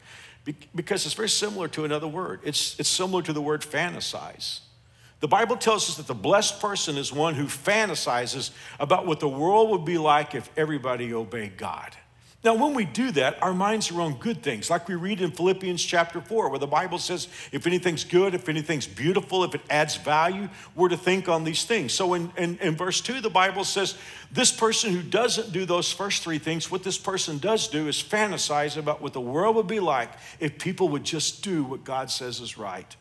because 0.75 1.05
it's 1.05 1.15
very 1.15 1.29
similar 1.29 1.67
to 1.69 1.85
another 1.85 2.07
word. 2.07 2.39
It's, 2.43 2.79
it's 2.79 2.89
similar 2.89 3.23
to 3.23 3.33
the 3.33 3.41
word 3.41 3.61
fantasize. 3.61 4.59
The 5.21 5.27
Bible 5.27 5.55
tells 5.55 5.89
us 5.89 5.97
that 5.97 6.07
the 6.07 6.13
blessed 6.13 6.59
person 6.59 6.97
is 6.97 7.11
one 7.11 7.35
who 7.35 7.45
fantasizes 7.45 8.51
about 8.79 9.05
what 9.05 9.19
the 9.19 9.29
world 9.29 9.69
would 9.71 9.85
be 9.85 9.97
like 9.97 10.35
if 10.35 10.49
everybody 10.57 11.13
obeyed 11.13 11.57
God. 11.57 11.95
Now, 12.45 12.53
when 12.53 12.75
we 12.75 12.85
do 12.85 13.09
that, 13.13 13.41
our 13.41 13.55
minds 13.55 13.89
are 13.89 13.99
on 14.01 14.19
good 14.19 14.43
things, 14.43 14.69
like 14.69 14.87
we 14.87 14.93
read 14.93 15.19
in 15.19 15.31
Philippians 15.31 15.83
chapter 15.83 16.21
4, 16.21 16.49
where 16.49 16.59
the 16.59 16.67
Bible 16.67 16.99
says, 16.99 17.27
if 17.51 17.65
anything's 17.65 18.03
good, 18.03 18.35
if 18.35 18.47
anything's 18.47 18.85
beautiful, 18.85 19.43
if 19.43 19.55
it 19.55 19.61
adds 19.67 19.95
value, 19.95 20.47
we're 20.75 20.89
to 20.89 20.97
think 20.97 21.27
on 21.27 21.43
these 21.43 21.63
things. 21.63 21.91
So 21.91 22.13
in, 22.13 22.31
in, 22.37 22.59
in 22.59 22.75
verse 22.75 23.01
2, 23.01 23.19
the 23.19 23.31
Bible 23.31 23.63
says, 23.63 23.97
this 24.31 24.51
person 24.51 24.93
who 24.93 25.01
doesn't 25.01 25.53
do 25.53 25.65
those 25.65 25.91
first 25.91 26.21
three 26.21 26.37
things, 26.37 26.69
what 26.69 26.83
this 26.83 26.99
person 26.99 27.39
does 27.39 27.67
do 27.67 27.87
is 27.87 27.95
fantasize 27.95 28.77
about 28.77 29.01
what 29.01 29.13
the 29.13 29.21
world 29.21 29.55
would 29.55 29.65
be 29.65 29.79
like 29.79 30.11
if 30.39 30.59
people 30.59 30.89
would 30.89 31.03
just 31.03 31.43
do 31.43 31.63
what 31.63 31.83
God 31.83 32.11
says 32.11 32.41
is 32.41 32.59
right. 32.59 32.95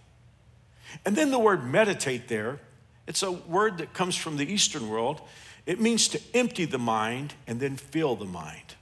And 1.04 1.16
then 1.16 1.30
the 1.30 1.38
word 1.38 1.64
meditate 1.64 2.28
there, 2.28 2.60
it's 3.06 3.22
a 3.22 3.32
word 3.32 3.78
that 3.78 3.92
comes 3.92 4.16
from 4.16 4.36
the 4.36 4.50
Eastern 4.50 4.88
world. 4.88 5.20
It 5.66 5.80
means 5.80 6.08
to 6.08 6.20
empty 6.34 6.64
the 6.64 6.78
mind 6.78 7.34
and 7.46 7.60
then 7.60 7.76
fill 7.76 8.16
the 8.16 8.24
mind. 8.24 8.74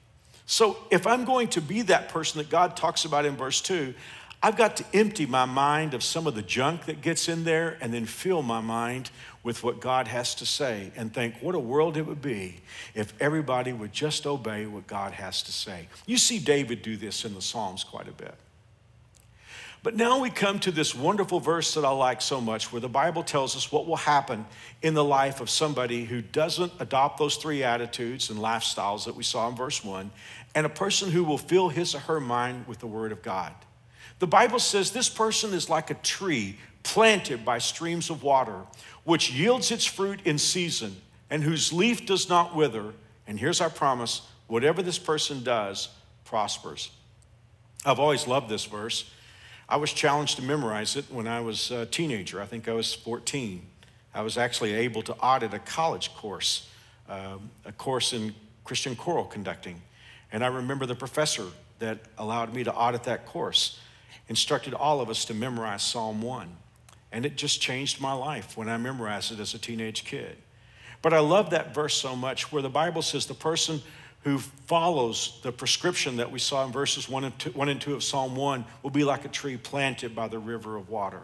So 0.47 0.77
if 0.91 1.07
I'm 1.07 1.25
going 1.25 1.49
to 1.49 1.61
be 1.61 1.83
that 1.83 2.09
person 2.09 2.39
that 2.39 2.51
God 2.51 2.77
talks 2.77 3.05
about 3.05 3.25
in 3.25 3.37
verse 3.37 3.61
2, 3.61 3.95
I've 4.45 4.57
got 4.57 4.77
to 4.79 4.85
empty 4.93 5.25
my 5.25 5.45
mind 5.45 5.95
of 5.95 6.03
some 6.03 6.27
of 6.27 6.35
the 6.35 6.43
junk 6.43 6.87
that 6.87 7.01
gets 7.01 7.29
in 7.29 7.45
there 7.45 7.79
and 7.81 7.95
then 7.95 8.07
fill 8.07 8.43
my 8.43 8.61
mind 8.61 9.11
with 9.45 9.63
what 9.63 9.81
God 9.81 10.09
has 10.09 10.35
to 10.37 10.47
say 10.47 10.91
and 10.97 11.15
think 11.15 11.37
what 11.41 11.55
a 11.55 11.61
world 11.61 11.97
it 11.97 12.03
would 12.03 12.21
be 12.21 12.57
if 12.95 13.15
everybody 13.21 13.73
would 13.73 13.93
just 13.93 14.27
obey 14.27 14.67
what 14.67 14.89
God 14.89 15.13
has 15.13 15.43
to 15.45 15.53
say. 15.53 15.89
You 16.07 16.17
see 16.17 16.41
David 16.41 16.83
do 16.83 16.97
this 16.97 17.25
in 17.25 17.35
the 17.35 17.43
Psalms 17.43 17.85
quite 17.85 18.09
a 18.09 18.13
bit. 18.13 18.35
But 19.83 19.97
now 19.97 20.21
we 20.21 20.31
come 20.31 20.61
to 20.61 20.71
this 20.71 20.95
wonderful 20.95 21.41
verse 21.41 21.75
that 21.75 21.85
I 21.85 21.91
like 21.91 22.23
so 22.23 22.41
much, 22.41 22.71
where 22.71 22.81
the 22.81 22.89
Bible 22.89 23.25
tells 23.25 23.57
us 23.57 23.73
what 23.73 23.87
will 23.87 23.97
happen 23.97 24.47
in 24.81 24.95
the 24.95 25.03
life 25.03 25.41
of 25.41 25.51
somebody 25.51 26.05
who 26.05 26.23
doesn't 26.23 26.73
adopt 26.79 27.19
those 27.19 27.37
three 27.37 27.65
attitudes 27.65 28.31
and 28.31 28.39
lifestyles 28.39 29.05
that 29.07 29.17
we 29.17 29.25
saw 29.25 29.49
in 29.49 29.57
verse 29.57 29.85
one, 29.85 30.13
and 30.55 30.67
a 30.67 30.71
person 30.71 31.11
who 31.11 31.25
will 31.25 31.39
fill 31.39 31.69
his 31.69 31.97
or 31.97 32.01
her 32.01 32.21
mind 32.21 32.69
with 32.69 32.79
the 32.79 32.87
Word 32.87 33.11
of 33.11 33.23
God. 33.23 33.53
The 34.21 34.27
Bible 34.29 34.61
says 34.61 34.93
this 34.93 35.09
person 35.09 35.53
is 35.53 35.69
like 35.69 35.91
a 35.91 35.95
tree 35.95 36.59
planted 36.85 37.45
by 37.45 37.59
streams 37.59 38.09
of 38.09 38.23
water, 38.23 38.61
which 39.03 39.33
yields 39.33 39.73
its 39.73 39.85
fruit 39.85 40.21
in 40.25 40.39
season, 40.39 40.97
and 41.29 41.43
whose 41.43 41.73
leaf 41.73 42.07
does 42.07 42.29
not 42.29 42.55
wither. 42.55 42.93
And 43.27 43.41
here's 43.41 43.61
our 43.61 43.71
promise 43.71 44.23
whatever 44.47 44.81
this 44.81 44.99
person 44.99 45.43
does 45.43 45.89
prospers. 46.25 46.93
I've 47.85 47.99
always 47.99 48.29
loved 48.29 48.49
this 48.49 48.65
verse 48.65 49.11
I 49.73 49.77
was 49.77 49.91
challenged 49.91 50.37
to 50.37 50.43
memorize 50.43 50.97
it 50.97 51.07
when 51.09 51.27
I 51.27 51.41
was 51.41 51.71
a 51.71 51.87
teenager. 51.87 52.43
I 52.43 52.45
think 52.45 52.69
I 52.69 52.75
was 52.75 52.93
14. 52.93 53.63
I 54.13 54.21
was 54.21 54.37
actually 54.37 54.75
able 54.75 55.01
to 55.05 55.15
audit 55.15 55.55
a 55.55 55.59
college 55.61 56.15
course, 56.15 56.69
um, 57.09 57.49
a 57.65 57.73
course 57.73 58.13
in 58.13 58.35
Christian 58.65 58.95
choral 58.95 59.25
conducting. 59.25 59.81
And 60.31 60.45
I 60.45 60.49
remember 60.49 60.85
the 60.85 60.95
professor 60.95 61.47
that 61.79 62.01
allowed 62.19 62.53
me 62.53 62.65
to 62.65 62.75
audit 62.75 63.05
that 63.05 63.25
course 63.25 63.81
instructed 64.29 64.75
all 64.75 65.01
of 65.01 65.09
us 65.09 65.25
to 65.25 65.33
memorize 65.33 65.83
Psalm 65.83 66.21
1. 66.21 66.55
And 67.11 67.25
it 67.25 67.37
just 67.37 67.63
changed 67.63 67.99
my 67.99 68.13
life 68.13 68.59
when 68.59 68.69
I 68.69 68.77
memorized 68.77 69.33
it 69.33 69.41
as 69.41 69.55
a 69.55 69.59
teenage 69.59 70.05
kid. 70.05 70.37
But 71.01 71.15
I 71.15 71.21
love 71.21 71.49
that 71.49 71.75
verse 71.75 71.95
so 71.95 72.15
much 72.15 72.53
where 72.53 72.61
the 72.61 72.69
Bible 72.69 73.01
says 73.01 73.25
the 73.25 73.33
person 73.33 73.81
who 74.25 74.39
follows 74.39 75.41
the 75.43 75.53
prescription 75.53 76.17
that 76.19 76.31
we 76.31 76.39
saw 76.39 76.65
in 76.65 76.73
verses 76.73 77.09
1 77.09 77.25
and 77.25 77.39
2, 77.39 77.51
1 77.51 77.69
and 77.69 77.81
2 77.81 77.95
of 77.95 78.05
Psalm 78.05 78.37
1 78.37 78.65
will 78.83 78.91
be 78.91 79.05
like 79.05 79.25
a 79.25 79.29
tree 79.29 79.57
planted 79.57 80.15
by 80.15 80.29
the 80.29 80.39
river 80.39 80.77
of 80.77 80.89
water. 80.89 81.23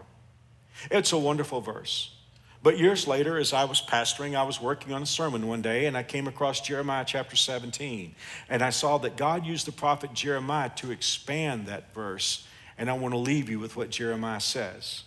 It's 0.90 1.12
a 1.12 1.18
wonderful 1.18 1.60
verse. 1.60 2.14
But 2.60 2.78
years 2.78 3.06
later, 3.06 3.38
as 3.38 3.52
I 3.52 3.64
was 3.64 3.80
pastoring, 3.80 4.36
I 4.36 4.42
was 4.42 4.60
working 4.60 4.92
on 4.92 5.02
a 5.02 5.06
sermon 5.06 5.46
one 5.46 5.62
day 5.62 5.86
and 5.86 5.96
I 5.96 6.02
came 6.02 6.26
across 6.26 6.60
Jeremiah 6.60 7.04
chapter 7.06 7.36
17. 7.36 8.14
And 8.48 8.62
I 8.62 8.70
saw 8.70 8.98
that 8.98 9.16
God 9.16 9.46
used 9.46 9.66
the 9.66 9.72
prophet 9.72 10.12
Jeremiah 10.12 10.70
to 10.76 10.90
expand 10.90 11.66
that 11.66 11.94
verse. 11.94 12.46
And 12.76 12.90
I 12.90 12.94
want 12.94 13.14
to 13.14 13.18
leave 13.18 13.48
you 13.48 13.60
with 13.60 13.76
what 13.76 13.90
Jeremiah 13.90 14.40
says. 14.40 15.04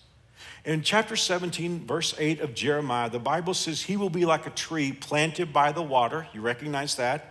In 0.64 0.82
chapter 0.82 1.16
17, 1.16 1.88
verse 1.88 2.14
8 2.18 2.40
of 2.40 2.54
Jeremiah, 2.54 3.10
the 3.10 3.20
Bible 3.20 3.54
says, 3.54 3.82
He 3.82 3.98
will 3.98 4.10
be 4.10 4.26
like 4.26 4.46
a 4.46 4.52
tree 4.52 4.92
planted 4.92 5.52
by 5.52 5.72
the 5.72 5.82
water. 5.82 6.28
You 6.34 6.42
recognize 6.42 6.96
that? 6.96 7.31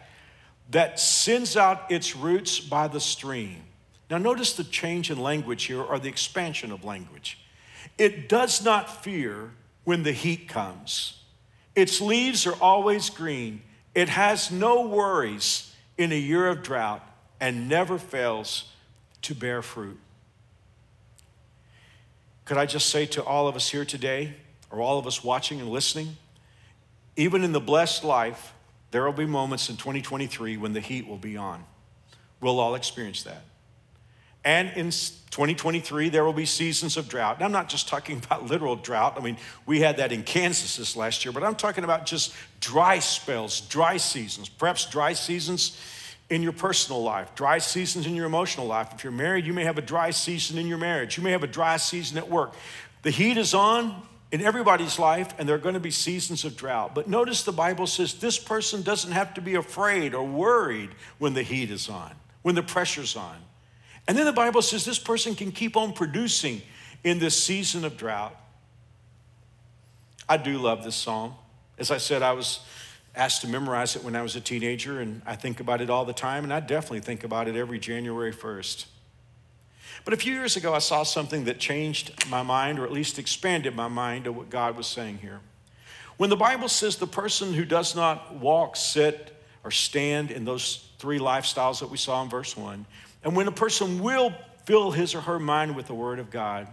That 0.70 1.00
sends 1.00 1.56
out 1.56 1.90
its 1.90 2.14
roots 2.16 2.60
by 2.60 2.88
the 2.88 3.00
stream. 3.00 3.62
Now, 4.08 4.18
notice 4.18 4.54
the 4.54 4.64
change 4.64 5.10
in 5.10 5.20
language 5.20 5.64
here 5.64 5.82
or 5.82 5.98
the 5.98 6.08
expansion 6.08 6.72
of 6.72 6.84
language. 6.84 7.38
It 7.98 8.28
does 8.28 8.64
not 8.64 9.04
fear 9.04 9.52
when 9.84 10.02
the 10.02 10.12
heat 10.12 10.48
comes, 10.48 11.20
its 11.74 12.00
leaves 12.00 12.46
are 12.46 12.54
always 12.60 13.10
green. 13.10 13.62
It 13.94 14.08
has 14.08 14.50
no 14.50 14.86
worries 14.86 15.74
in 15.96 16.12
a 16.12 16.18
year 16.18 16.48
of 16.48 16.62
drought 16.62 17.06
and 17.40 17.68
never 17.68 17.98
fails 17.98 18.72
to 19.22 19.34
bear 19.34 19.62
fruit. 19.62 19.98
Could 22.44 22.58
I 22.58 22.66
just 22.66 22.88
say 22.88 23.06
to 23.06 23.24
all 23.24 23.48
of 23.48 23.56
us 23.56 23.70
here 23.70 23.84
today, 23.84 24.34
or 24.70 24.80
all 24.80 24.98
of 24.98 25.06
us 25.06 25.24
watching 25.24 25.60
and 25.60 25.70
listening, 25.70 26.16
even 27.16 27.42
in 27.42 27.52
the 27.52 27.60
blessed 27.60 28.04
life, 28.04 28.52
there 28.90 29.04
will 29.04 29.12
be 29.12 29.26
moments 29.26 29.68
in 29.68 29.76
2023 29.76 30.56
when 30.56 30.72
the 30.72 30.80
heat 30.80 31.06
will 31.06 31.18
be 31.18 31.36
on. 31.36 31.64
We'll 32.40 32.58
all 32.58 32.74
experience 32.74 33.22
that. 33.24 33.42
And 34.44 34.70
in 34.70 34.86
2023, 34.86 36.08
there 36.08 36.24
will 36.24 36.32
be 36.32 36.46
seasons 36.46 36.96
of 36.96 37.08
drought. 37.08 37.36
And 37.36 37.44
I'm 37.44 37.52
not 37.52 37.68
just 37.68 37.88
talking 37.88 38.16
about 38.24 38.46
literal 38.46 38.76
drought. 38.76 39.14
I 39.16 39.22
mean, 39.22 39.36
we 39.66 39.80
had 39.80 39.98
that 39.98 40.12
in 40.12 40.22
Kansas 40.22 40.76
this 40.76 40.96
last 40.96 41.24
year, 41.24 41.32
but 41.32 41.44
I'm 41.44 41.54
talking 41.54 41.84
about 41.84 42.06
just 42.06 42.34
dry 42.60 42.98
spells, 42.98 43.60
dry 43.60 43.96
seasons, 43.98 44.48
perhaps 44.48 44.86
dry 44.86 45.12
seasons 45.12 45.78
in 46.30 46.42
your 46.42 46.52
personal 46.52 47.02
life, 47.02 47.34
dry 47.34 47.58
seasons 47.58 48.06
in 48.06 48.14
your 48.14 48.26
emotional 48.26 48.66
life. 48.66 48.92
If 48.94 49.04
you're 49.04 49.12
married, 49.12 49.44
you 49.44 49.52
may 49.52 49.64
have 49.64 49.78
a 49.78 49.82
dry 49.82 50.10
season 50.10 50.58
in 50.58 50.68
your 50.68 50.78
marriage. 50.78 51.16
You 51.16 51.24
may 51.24 51.32
have 51.32 51.42
a 51.42 51.48
dry 51.48 51.76
season 51.76 52.18
at 52.18 52.30
work. 52.30 52.54
The 53.02 53.10
heat 53.10 53.36
is 53.36 53.52
on, 53.52 54.00
in 54.32 54.40
everybody's 54.40 54.98
life, 54.98 55.34
and 55.38 55.48
there 55.48 55.56
are 55.56 55.60
going 55.60 55.74
to 55.74 55.80
be 55.80 55.90
seasons 55.90 56.44
of 56.44 56.56
drought. 56.56 56.94
But 56.94 57.08
notice 57.08 57.42
the 57.42 57.52
Bible 57.52 57.86
says 57.86 58.14
this 58.14 58.38
person 58.38 58.82
doesn't 58.82 59.12
have 59.12 59.34
to 59.34 59.40
be 59.40 59.56
afraid 59.56 60.14
or 60.14 60.24
worried 60.24 60.90
when 61.18 61.34
the 61.34 61.42
heat 61.42 61.70
is 61.70 61.88
on, 61.88 62.12
when 62.42 62.54
the 62.54 62.62
pressure's 62.62 63.16
on. 63.16 63.36
And 64.06 64.16
then 64.16 64.26
the 64.26 64.32
Bible 64.32 64.62
says 64.62 64.84
this 64.84 64.98
person 64.98 65.34
can 65.34 65.52
keep 65.52 65.76
on 65.76 65.92
producing 65.92 66.62
in 67.02 67.18
this 67.18 67.42
season 67.42 67.84
of 67.84 67.96
drought. 67.96 68.36
I 70.28 70.36
do 70.36 70.58
love 70.58 70.84
this 70.84 70.96
psalm. 70.96 71.34
As 71.78 71.90
I 71.90 71.98
said, 71.98 72.22
I 72.22 72.32
was 72.32 72.60
asked 73.16 73.40
to 73.40 73.48
memorize 73.48 73.96
it 73.96 74.04
when 74.04 74.14
I 74.14 74.22
was 74.22 74.36
a 74.36 74.40
teenager, 74.40 75.00
and 75.00 75.22
I 75.26 75.34
think 75.34 75.58
about 75.58 75.80
it 75.80 75.90
all 75.90 76.04
the 76.04 76.12
time, 76.12 76.44
and 76.44 76.52
I 76.52 76.60
definitely 76.60 77.00
think 77.00 77.24
about 77.24 77.48
it 77.48 77.56
every 77.56 77.80
January 77.80 78.32
1st. 78.32 78.84
But 80.04 80.14
a 80.14 80.16
few 80.16 80.34
years 80.34 80.56
ago, 80.56 80.74
I 80.74 80.78
saw 80.78 81.02
something 81.02 81.44
that 81.44 81.58
changed 81.58 82.26
my 82.28 82.42
mind, 82.42 82.78
or 82.78 82.84
at 82.84 82.92
least 82.92 83.18
expanded 83.18 83.74
my 83.74 83.88
mind 83.88 84.24
to 84.24 84.32
what 84.32 84.50
God 84.50 84.76
was 84.76 84.86
saying 84.86 85.18
here. 85.18 85.40
When 86.16 86.30
the 86.30 86.36
Bible 86.36 86.68
says 86.68 86.96
the 86.96 87.06
person 87.06 87.54
who 87.54 87.64
does 87.64 87.94
not 87.94 88.34
walk, 88.34 88.76
sit, 88.76 89.36
or 89.64 89.70
stand 89.70 90.30
in 90.30 90.44
those 90.44 90.88
three 90.98 91.18
lifestyles 91.18 91.80
that 91.80 91.90
we 91.90 91.96
saw 91.96 92.22
in 92.22 92.28
verse 92.28 92.56
1, 92.56 92.86
and 93.24 93.36
when 93.36 93.48
a 93.48 93.52
person 93.52 94.02
will 94.02 94.34
fill 94.64 94.90
his 94.90 95.14
or 95.14 95.20
her 95.20 95.38
mind 95.38 95.76
with 95.76 95.86
the 95.86 95.94
Word 95.94 96.18
of 96.18 96.30
God, 96.30 96.68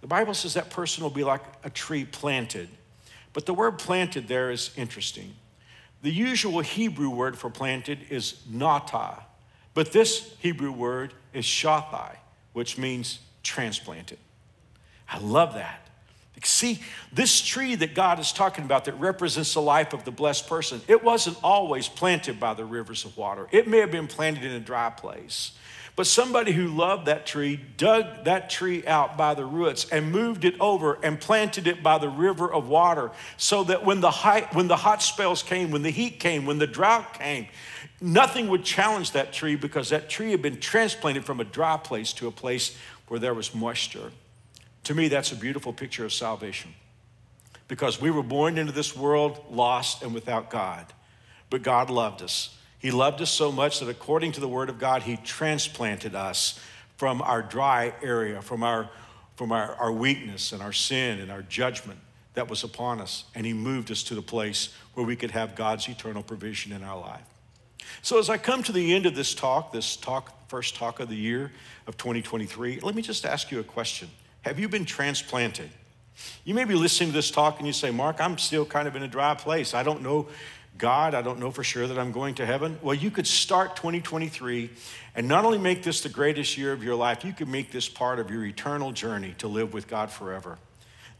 the 0.00 0.06
Bible 0.06 0.34
says 0.34 0.54
that 0.54 0.70
person 0.70 1.02
will 1.02 1.10
be 1.10 1.24
like 1.24 1.42
a 1.64 1.70
tree 1.70 2.04
planted. 2.04 2.68
But 3.32 3.46
the 3.46 3.54
word 3.54 3.78
planted 3.78 4.28
there 4.28 4.50
is 4.50 4.70
interesting. 4.76 5.34
The 6.02 6.10
usual 6.10 6.60
Hebrew 6.60 7.08
word 7.08 7.38
for 7.38 7.48
planted 7.48 8.00
is 8.10 8.42
nata, 8.48 9.24
but 9.72 9.92
this 9.92 10.34
Hebrew 10.40 10.70
word 10.70 11.14
is 11.32 11.46
shathal 11.46 12.16
which 12.54 12.78
means 12.78 13.18
transplanted. 13.42 14.18
I 15.06 15.18
love 15.18 15.52
that. 15.54 15.80
See, 16.42 16.80
this 17.12 17.40
tree 17.40 17.74
that 17.76 17.94
God 17.94 18.18
is 18.18 18.32
talking 18.32 18.64
about 18.64 18.86
that 18.86 18.98
represents 18.98 19.54
the 19.54 19.62
life 19.62 19.92
of 19.92 20.04
the 20.04 20.10
blessed 20.10 20.48
person, 20.48 20.80
it 20.88 21.02
wasn't 21.02 21.38
always 21.42 21.88
planted 21.88 22.40
by 22.40 22.54
the 22.54 22.64
rivers 22.64 23.04
of 23.04 23.16
water. 23.16 23.46
It 23.50 23.68
may 23.68 23.78
have 23.78 23.90
been 23.90 24.06
planted 24.06 24.44
in 24.44 24.52
a 24.52 24.60
dry 24.60 24.90
place. 24.90 25.52
But 25.96 26.08
somebody 26.08 26.50
who 26.50 26.66
loved 26.66 27.06
that 27.06 27.24
tree 27.24 27.60
dug 27.76 28.24
that 28.24 28.50
tree 28.50 28.84
out 28.84 29.16
by 29.16 29.34
the 29.34 29.44
roots 29.44 29.88
and 29.90 30.10
moved 30.10 30.44
it 30.44 30.56
over 30.58 30.98
and 31.04 31.20
planted 31.20 31.68
it 31.68 31.84
by 31.84 31.98
the 31.98 32.08
river 32.08 32.52
of 32.52 32.68
water 32.68 33.12
so 33.36 33.62
that 33.64 33.84
when 33.84 34.00
the, 34.00 34.10
high, 34.10 34.48
when 34.52 34.66
the 34.66 34.76
hot 34.76 35.02
spells 35.02 35.42
came, 35.42 35.70
when 35.70 35.82
the 35.82 35.90
heat 35.90 36.18
came, 36.18 36.46
when 36.46 36.58
the 36.58 36.66
drought 36.66 37.14
came, 37.14 37.46
Nothing 38.04 38.48
would 38.48 38.64
challenge 38.64 39.12
that 39.12 39.32
tree 39.32 39.56
because 39.56 39.88
that 39.88 40.10
tree 40.10 40.32
had 40.32 40.42
been 40.42 40.60
transplanted 40.60 41.24
from 41.24 41.40
a 41.40 41.44
dry 41.44 41.78
place 41.78 42.12
to 42.14 42.26
a 42.26 42.30
place 42.30 42.76
where 43.08 43.18
there 43.18 43.32
was 43.32 43.54
moisture. 43.54 44.12
To 44.84 44.94
me, 44.94 45.08
that's 45.08 45.32
a 45.32 45.36
beautiful 45.36 45.72
picture 45.72 46.04
of 46.04 46.12
salvation 46.12 46.74
because 47.66 48.02
we 48.02 48.10
were 48.10 48.22
born 48.22 48.58
into 48.58 48.72
this 48.72 48.94
world 48.94 49.42
lost 49.50 50.02
and 50.02 50.12
without 50.12 50.50
God. 50.50 50.84
But 51.48 51.62
God 51.62 51.88
loved 51.88 52.20
us. 52.20 52.54
He 52.78 52.90
loved 52.90 53.22
us 53.22 53.30
so 53.30 53.50
much 53.50 53.80
that 53.80 53.88
according 53.88 54.32
to 54.32 54.40
the 54.40 54.48
Word 54.48 54.68
of 54.68 54.78
God, 54.78 55.04
He 55.04 55.16
transplanted 55.16 56.14
us 56.14 56.60
from 56.98 57.22
our 57.22 57.40
dry 57.40 57.94
area, 58.02 58.42
from 58.42 58.62
our, 58.62 58.90
from 59.36 59.50
our, 59.50 59.76
our 59.76 59.92
weakness 59.92 60.52
and 60.52 60.60
our 60.60 60.74
sin 60.74 61.20
and 61.20 61.32
our 61.32 61.40
judgment 61.40 62.00
that 62.34 62.50
was 62.50 62.64
upon 62.64 63.00
us. 63.00 63.24
And 63.34 63.46
He 63.46 63.54
moved 63.54 63.90
us 63.90 64.02
to 64.02 64.14
the 64.14 64.20
place 64.20 64.74
where 64.92 65.06
we 65.06 65.16
could 65.16 65.30
have 65.30 65.54
God's 65.54 65.88
eternal 65.88 66.22
provision 66.22 66.70
in 66.70 66.84
our 66.84 67.00
life. 67.00 67.24
So, 68.02 68.18
as 68.18 68.30
I 68.30 68.38
come 68.38 68.62
to 68.64 68.72
the 68.72 68.94
end 68.94 69.06
of 69.06 69.14
this 69.14 69.34
talk, 69.34 69.72
this 69.72 69.96
talk, 69.96 70.48
first 70.48 70.76
talk 70.76 71.00
of 71.00 71.08
the 71.08 71.16
year 71.16 71.52
of 71.86 71.96
2023, 71.96 72.80
let 72.80 72.94
me 72.94 73.02
just 73.02 73.24
ask 73.24 73.50
you 73.50 73.60
a 73.60 73.64
question 73.64 74.08
Have 74.42 74.58
you 74.58 74.68
been 74.68 74.84
transplanted? 74.84 75.70
You 76.44 76.54
may 76.54 76.64
be 76.64 76.74
listening 76.74 77.10
to 77.10 77.14
this 77.14 77.30
talk 77.30 77.58
and 77.58 77.66
you 77.66 77.72
say, 77.72 77.90
Mark, 77.90 78.20
I'm 78.20 78.38
still 78.38 78.64
kind 78.64 78.86
of 78.86 78.94
in 78.94 79.02
a 79.02 79.08
dry 79.08 79.34
place. 79.34 79.74
I 79.74 79.82
don't 79.82 80.02
know 80.02 80.28
God, 80.76 81.14
I 81.14 81.22
don't 81.22 81.38
know 81.38 81.50
for 81.50 81.62
sure 81.62 81.86
that 81.86 81.98
I'm 81.98 82.10
going 82.10 82.34
to 82.36 82.46
heaven. 82.46 82.78
Well, 82.82 82.94
you 82.94 83.10
could 83.10 83.26
start 83.26 83.76
2023 83.76 84.70
and 85.14 85.28
not 85.28 85.44
only 85.44 85.58
make 85.58 85.84
this 85.84 86.00
the 86.00 86.08
greatest 86.08 86.58
year 86.58 86.72
of 86.72 86.82
your 86.82 86.96
life, 86.96 87.24
you 87.24 87.32
could 87.32 87.48
make 87.48 87.70
this 87.70 87.88
part 87.88 88.18
of 88.18 88.30
your 88.30 88.44
eternal 88.44 88.90
journey 88.90 89.34
to 89.38 89.46
live 89.46 89.72
with 89.72 89.86
God 89.86 90.10
forever. 90.10 90.58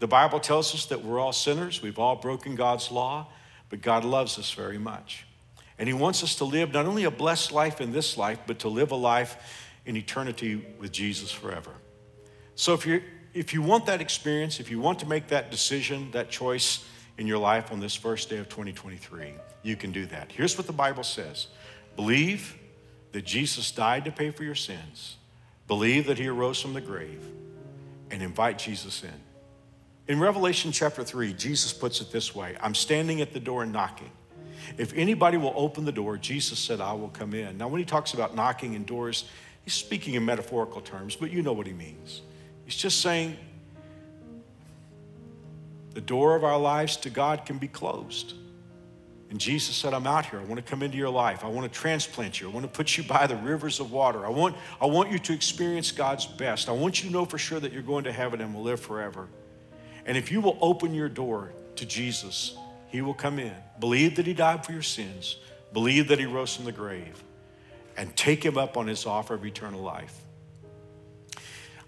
The 0.00 0.08
Bible 0.08 0.40
tells 0.40 0.74
us 0.74 0.86
that 0.86 1.04
we're 1.04 1.20
all 1.20 1.32
sinners, 1.32 1.80
we've 1.82 2.00
all 2.00 2.16
broken 2.16 2.56
God's 2.56 2.90
law, 2.90 3.28
but 3.70 3.80
God 3.80 4.04
loves 4.04 4.38
us 4.38 4.50
very 4.50 4.78
much. 4.78 5.24
And 5.78 5.88
He 5.88 5.94
wants 5.94 6.22
us 6.22 6.36
to 6.36 6.44
live 6.44 6.72
not 6.72 6.86
only 6.86 7.04
a 7.04 7.10
blessed 7.10 7.52
life 7.52 7.80
in 7.80 7.92
this 7.92 8.16
life, 8.16 8.38
but 8.46 8.60
to 8.60 8.68
live 8.68 8.90
a 8.90 8.96
life 8.96 9.36
in 9.86 9.96
eternity 9.96 10.64
with 10.78 10.92
Jesus 10.92 11.30
forever. 11.30 11.72
So 12.54 12.74
if 12.74 12.86
you 12.86 13.02
if 13.34 13.52
you 13.52 13.62
want 13.62 13.86
that 13.86 14.00
experience, 14.00 14.60
if 14.60 14.70
you 14.70 14.80
want 14.80 15.00
to 15.00 15.06
make 15.06 15.28
that 15.28 15.50
decision, 15.50 16.10
that 16.12 16.30
choice 16.30 16.84
in 17.18 17.26
your 17.26 17.38
life 17.38 17.72
on 17.72 17.80
this 17.80 17.94
first 17.94 18.30
day 18.30 18.38
of 18.38 18.48
2023, 18.48 19.34
you 19.62 19.76
can 19.76 19.90
do 19.90 20.06
that. 20.06 20.30
Here's 20.30 20.56
what 20.56 20.68
the 20.68 20.72
Bible 20.72 21.02
says 21.02 21.48
Believe 21.96 22.56
that 23.12 23.24
Jesus 23.24 23.70
died 23.70 24.04
to 24.04 24.12
pay 24.12 24.30
for 24.30 24.44
your 24.44 24.54
sins, 24.54 25.16
believe 25.66 26.06
that 26.06 26.18
he 26.18 26.28
arose 26.28 26.60
from 26.60 26.74
the 26.74 26.80
grave, 26.80 27.24
and 28.10 28.22
invite 28.22 28.58
Jesus 28.58 29.02
in. 29.02 29.20
In 30.06 30.20
Revelation 30.20 30.70
chapter 30.70 31.02
3, 31.02 31.32
Jesus 31.32 31.72
puts 31.72 32.00
it 32.00 32.12
this 32.12 32.34
way 32.34 32.56
I'm 32.60 32.74
standing 32.74 33.20
at 33.20 33.32
the 33.32 33.40
door 33.40 33.64
and 33.64 33.72
knocking. 33.72 34.10
If 34.78 34.92
anybody 34.94 35.36
will 35.36 35.54
open 35.56 35.84
the 35.84 35.92
door, 35.92 36.16
Jesus 36.16 36.58
said, 36.58 36.80
I 36.80 36.92
will 36.92 37.08
come 37.08 37.34
in. 37.34 37.58
Now, 37.58 37.68
when 37.68 37.78
he 37.78 37.84
talks 37.84 38.14
about 38.14 38.34
knocking 38.34 38.74
in 38.74 38.84
doors, 38.84 39.24
he's 39.64 39.74
speaking 39.74 40.14
in 40.14 40.24
metaphorical 40.24 40.80
terms, 40.80 41.16
but 41.16 41.30
you 41.30 41.42
know 41.42 41.52
what 41.52 41.66
he 41.66 41.72
means. 41.72 42.22
He's 42.64 42.76
just 42.76 43.00
saying 43.00 43.36
the 45.92 46.00
door 46.00 46.34
of 46.34 46.44
our 46.44 46.58
lives 46.58 46.96
to 46.98 47.10
God 47.10 47.46
can 47.46 47.58
be 47.58 47.68
closed. 47.68 48.34
And 49.30 49.40
Jesus 49.40 49.74
said, 49.74 49.94
I'm 49.94 50.06
out 50.06 50.26
here. 50.26 50.38
I 50.38 50.44
want 50.44 50.64
to 50.64 50.70
come 50.70 50.82
into 50.82 50.96
your 50.96 51.10
life. 51.10 51.44
I 51.44 51.48
want 51.48 51.72
to 51.72 51.78
transplant 51.80 52.40
you. 52.40 52.48
I 52.48 52.52
want 52.52 52.64
to 52.64 52.70
put 52.70 52.96
you 52.96 53.02
by 53.02 53.26
the 53.26 53.36
rivers 53.36 53.80
of 53.80 53.90
water. 53.90 54.24
I 54.24 54.28
want, 54.28 54.54
I 54.80 54.86
want 54.86 55.10
you 55.10 55.18
to 55.18 55.32
experience 55.32 55.90
God's 55.90 56.26
best. 56.26 56.68
I 56.68 56.72
want 56.72 57.02
you 57.02 57.08
to 57.08 57.12
know 57.12 57.24
for 57.24 57.38
sure 57.38 57.58
that 57.58 57.72
you're 57.72 57.82
going 57.82 58.04
to 58.04 58.12
heaven 58.12 58.40
and 58.40 58.54
will 58.54 58.62
live 58.62 58.80
forever. 58.80 59.28
And 60.06 60.16
if 60.16 60.30
you 60.30 60.40
will 60.40 60.58
open 60.60 60.94
your 60.94 61.08
door 61.08 61.52
to 61.76 61.86
Jesus, 61.86 62.56
He 62.94 63.02
will 63.02 63.12
come 63.12 63.40
in. 63.40 63.52
Believe 63.80 64.14
that 64.14 64.24
He 64.24 64.34
died 64.34 64.64
for 64.64 64.70
your 64.70 64.80
sins, 64.80 65.38
believe 65.72 66.06
that 66.06 66.20
He 66.20 66.26
rose 66.26 66.54
from 66.54 66.64
the 66.64 66.70
grave, 66.70 67.24
and 67.96 68.14
take 68.14 68.44
Him 68.44 68.56
up 68.56 68.76
on 68.76 68.86
His 68.86 69.04
offer 69.04 69.34
of 69.34 69.44
eternal 69.44 69.82
life. 69.82 70.16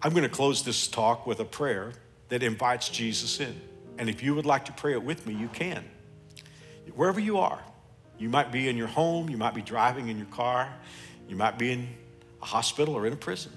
I'm 0.03 0.11
going 0.11 0.25
to 0.25 0.29
close 0.29 0.65
this 0.65 0.89
talk 0.89 1.25
with 1.25 1.39
a 1.39 1.45
prayer 1.45 1.93
that 2.29 2.43
invites 2.43 2.89
Jesus 2.89 3.39
in. 3.39 3.55
And 3.99 4.11
if 4.11 4.21
you 4.21 4.35
would 4.35 4.47
like 4.47 4.65
to 4.65 4.73
pray 4.73 4.95
it 4.95 5.03
with 5.05 5.29
me, 5.29 5.35
you 5.35 5.47
can. 5.47 5.85
Wherever 6.97 7.21
you 7.21 7.39
are, 7.39 7.63
you 8.19 8.29
might 8.29 8.51
be 8.51 8.69
in 8.69 8.77
your 8.77 8.89
home, 8.89 9.31
you 9.31 9.37
might 9.37 9.55
be 9.55 9.63
driving 9.63 10.09
in 10.09 10.17
your 10.17 10.27
car, 10.27 10.75
you 11.29 11.37
might 11.37 11.57
be 11.57 11.71
in 11.71 11.89
a 12.43 12.47
hospital 12.47 12.97
or 12.97 13.07
in 13.07 13.13
a 13.13 13.17
prison. 13.17 13.53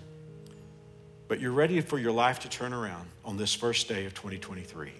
But 1.28 1.40
you're 1.40 1.52
ready 1.52 1.82
for 1.82 1.98
your 1.98 2.12
life 2.12 2.42
to 2.42 2.48
turn 2.48 2.74
around 2.74 3.10
on 3.26 3.38
this 3.38 3.56
first 3.56 3.88
day 3.88 4.06
of 4.06 4.14
2023. 4.14 4.92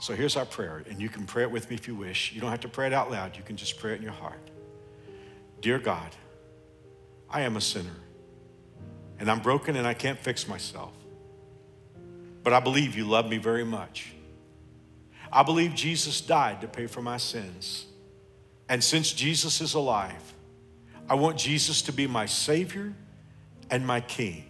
So 0.00 0.14
here's 0.14 0.36
our 0.36 0.44
prayer, 0.44 0.84
and 0.88 1.00
you 1.00 1.08
can 1.08 1.26
pray 1.26 1.42
it 1.42 1.50
with 1.50 1.68
me 1.70 1.76
if 1.76 1.88
you 1.88 1.94
wish. 1.94 2.32
You 2.32 2.40
don't 2.40 2.50
have 2.50 2.60
to 2.60 2.68
pray 2.68 2.86
it 2.86 2.92
out 2.92 3.10
loud, 3.10 3.36
you 3.36 3.42
can 3.42 3.56
just 3.56 3.78
pray 3.78 3.92
it 3.92 3.96
in 3.96 4.02
your 4.02 4.12
heart. 4.12 4.50
Dear 5.60 5.78
God, 5.78 6.14
I 7.28 7.42
am 7.42 7.56
a 7.56 7.60
sinner, 7.60 7.96
and 9.18 9.30
I'm 9.30 9.40
broken 9.40 9.76
and 9.76 9.86
I 9.86 9.94
can't 9.94 10.18
fix 10.18 10.46
myself. 10.46 10.92
But 12.44 12.52
I 12.52 12.60
believe 12.60 12.96
you 12.96 13.04
love 13.04 13.28
me 13.28 13.38
very 13.38 13.64
much. 13.64 14.12
I 15.32 15.42
believe 15.42 15.74
Jesus 15.74 16.20
died 16.20 16.60
to 16.62 16.68
pay 16.68 16.86
for 16.86 17.02
my 17.02 17.18
sins. 17.18 17.86
And 18.68 18.82
since 18.82 19.12
Jesus 19.12 19.60
is 19.60 19.74
alive, 19.74 20.34
I 21.08 21.14
want 21.14 21.36
Jesus 21.36 21.82
to 21.82 21.92
be 21.92 22.06
my 22.06 22.26
Savior 22.26 22.94
and 23.70 23.86
my 23.86 24.00
King. 24.00 24.44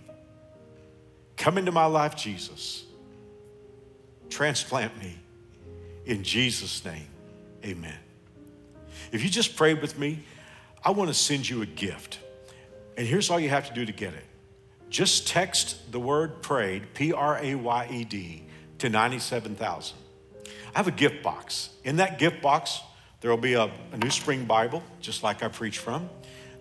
Come 1.37 1.57
into 1.57 1.73
my 1.73 1.87
life, 1.87 2.17
Jesus. 2.17 2.85
Transplant 4.29 4.97
me. 4.99 5.18
In 6.09 6.25
Jesus' 6.25 6.83
name, 6.87 7.07
amen. 7.63 7.99
If 9.13 9.23
you 9.23 9.29
just 9.29 9.57
prayed 9.57 9.83
with 9.83 9.99
me, 9.99 10.25
I 10.83 10.91
want 10.91 11.09
to 11.09 11.15
send 11.15 11.47
you 11.47 11.61
a 11.61 11.67
gift. 11.67 12.19
And 12.97 13.07
here's 13.07 13.29
all 13.29 13.39
you 13.39 13.51
have 13.51 13.69
to 13.69 13.75
do 13.75 13.85
to 13.85 13.93
get 13.93 14.15
it 14.15 14.25
just 14.89 15.29
text 15.29 15.93
the 15.93 16.01
word 16.01 16.41
prayed, 16.41 16.95
P 16.95 17.13
R 17.13 17.39
A 17.43 17.55
Y 17.55 17.89
E 17.93 18.05
D, 18.05 18.43
to 18.79 18.89
97,000. 18.89 19.99
I 20.47 20.79
have 20.79 20.89
a 20.89 20.93
gift 20.93 21.23
box. 21.23 21.69
In 21.85 21.97
that 21.97 22.19
gift 22.19 22.41
box, 22.41 22.81
there 23.21 23.31
will 23.31 23.37
be 23.37 23.53
a, 23.53 23.71
a 23.93 23.97
New 23.99 24.09
Spring 24.09 24.47
Bible, 24.47 24.83
just 25.03 25.23
like 25.23 25.43
I 25.43 25.49
preach 25.49 25.79
from. 25.79 26.09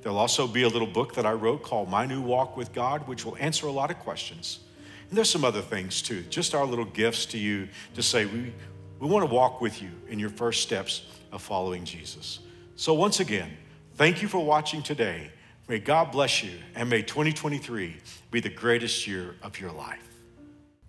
There'll 0.01 0.17
also 0.17 0.45
be 0.45 0.63
a 0.63 0.67
little 0.67 0.87
book 0.87 1.15
that 1.15 1.25
I 1.25 1.31
wrote 1.31 1.63
called 1.63 1.89
My 1.89 2.05
New 2.05 2.21
Walk 2.21 2.57
with 2.57 2.73
God, 2.73 3.07
which 3.07 3.23
will 3.23 3.37
answer 3.37 3.67
a 3.67 3.71
lot 3.71 3.91
of 3.91 3.99
questions. 3.99 4.59
And 5.07 5.17
there's 5.17 5.29
some 5.29 5.45
other 5.45 5.61
things 5.61 6.01
too, 6.01 6.23
just 6.23 6.53
our 6.53 6.65
little 6.65 6.85
gifts 6.85 7.25
to 7.27 7.37
you 7.37 7.69
to 7.95 8.03
say, 8.03 8.25
we, 8.25 8.51
we 8.99 9.07
want 9.07 9.27
to 9.27 9.33
walk 9.33 9.61
with 9.61 9.81
you 9.81 9.89
in 10.09 10.19
your 10.19 10.29
first 10.29 10.63
steps 10.63 11.05
of 11.31 11.41
following 11.41 11.85
Jesus. 11.85 12.39
So, 12.75 12.93
once 12.93 13.19
again, 13.19 13.51
thank 13.95 14.21
you 14.21 14.27
for 14.27 14.43
watching 14.43 14.81
today. 14.81 15.31
May 15.67 15.79
God 15.79 16.11
bless 16.11 16.43
you, 16.43 16.51
and 16.75 16.89
may 16.89 17.01
2023 17.01 17.97
be 18.31 18.39
the 18.39 18.49
greatest 18.49 19.05
year 19.05 19.35
of 19.41 19.59
your 19.59 19.71
life. 19.71 20.07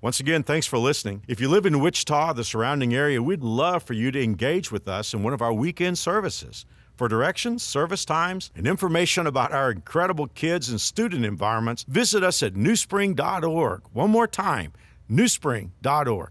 Once 0.01 0.21
again, 0.21 0.45
thanks 0.45 0.67
for 0.67 0.79
listening. 0.79 1.25
If 1.27 1.41
you 1.41 1.49
live 1.49 1.67
in 1.67 1.81
Wichita, 1.81 2.35
the 2.35 2.45
surrounding 2.45 2.95
area, 2.95 3.21
we'd 3.21 3.43
love 3.43 3.83
for 3.83 3.95
you 3.95 4.13
to 4.13 4.23
engage 4.23 4.71
with 4.71 4.87
us 4.87 5.13
in 5.13 5.25
one 5.25 5.33
of 5.33 5.43
our 5.43 5.53
weekend 5.53 5.99
services. 5.99 6.65
For 6.95 7.09
directions, 7.09 7.65
service 7.65 8.05
times, 8.05 8.53
and 8.55 8.67
information 8.67 9.27
about 9.27 9.53
our 9.53 9.73
incredible 9.73 10.29
kids 10.29 10.69
and 10.69 10.81
student 10.81 11.25
environments, 11.25 11.83
visit 11.85 12.23
us 12.23 12.43
at 12.45 12.55
newspring.org. 12.55 13.83
One 13.93 14.11
more 14.11 14.29
time, 14.29 14.73
newspring.org. 15.11 16.31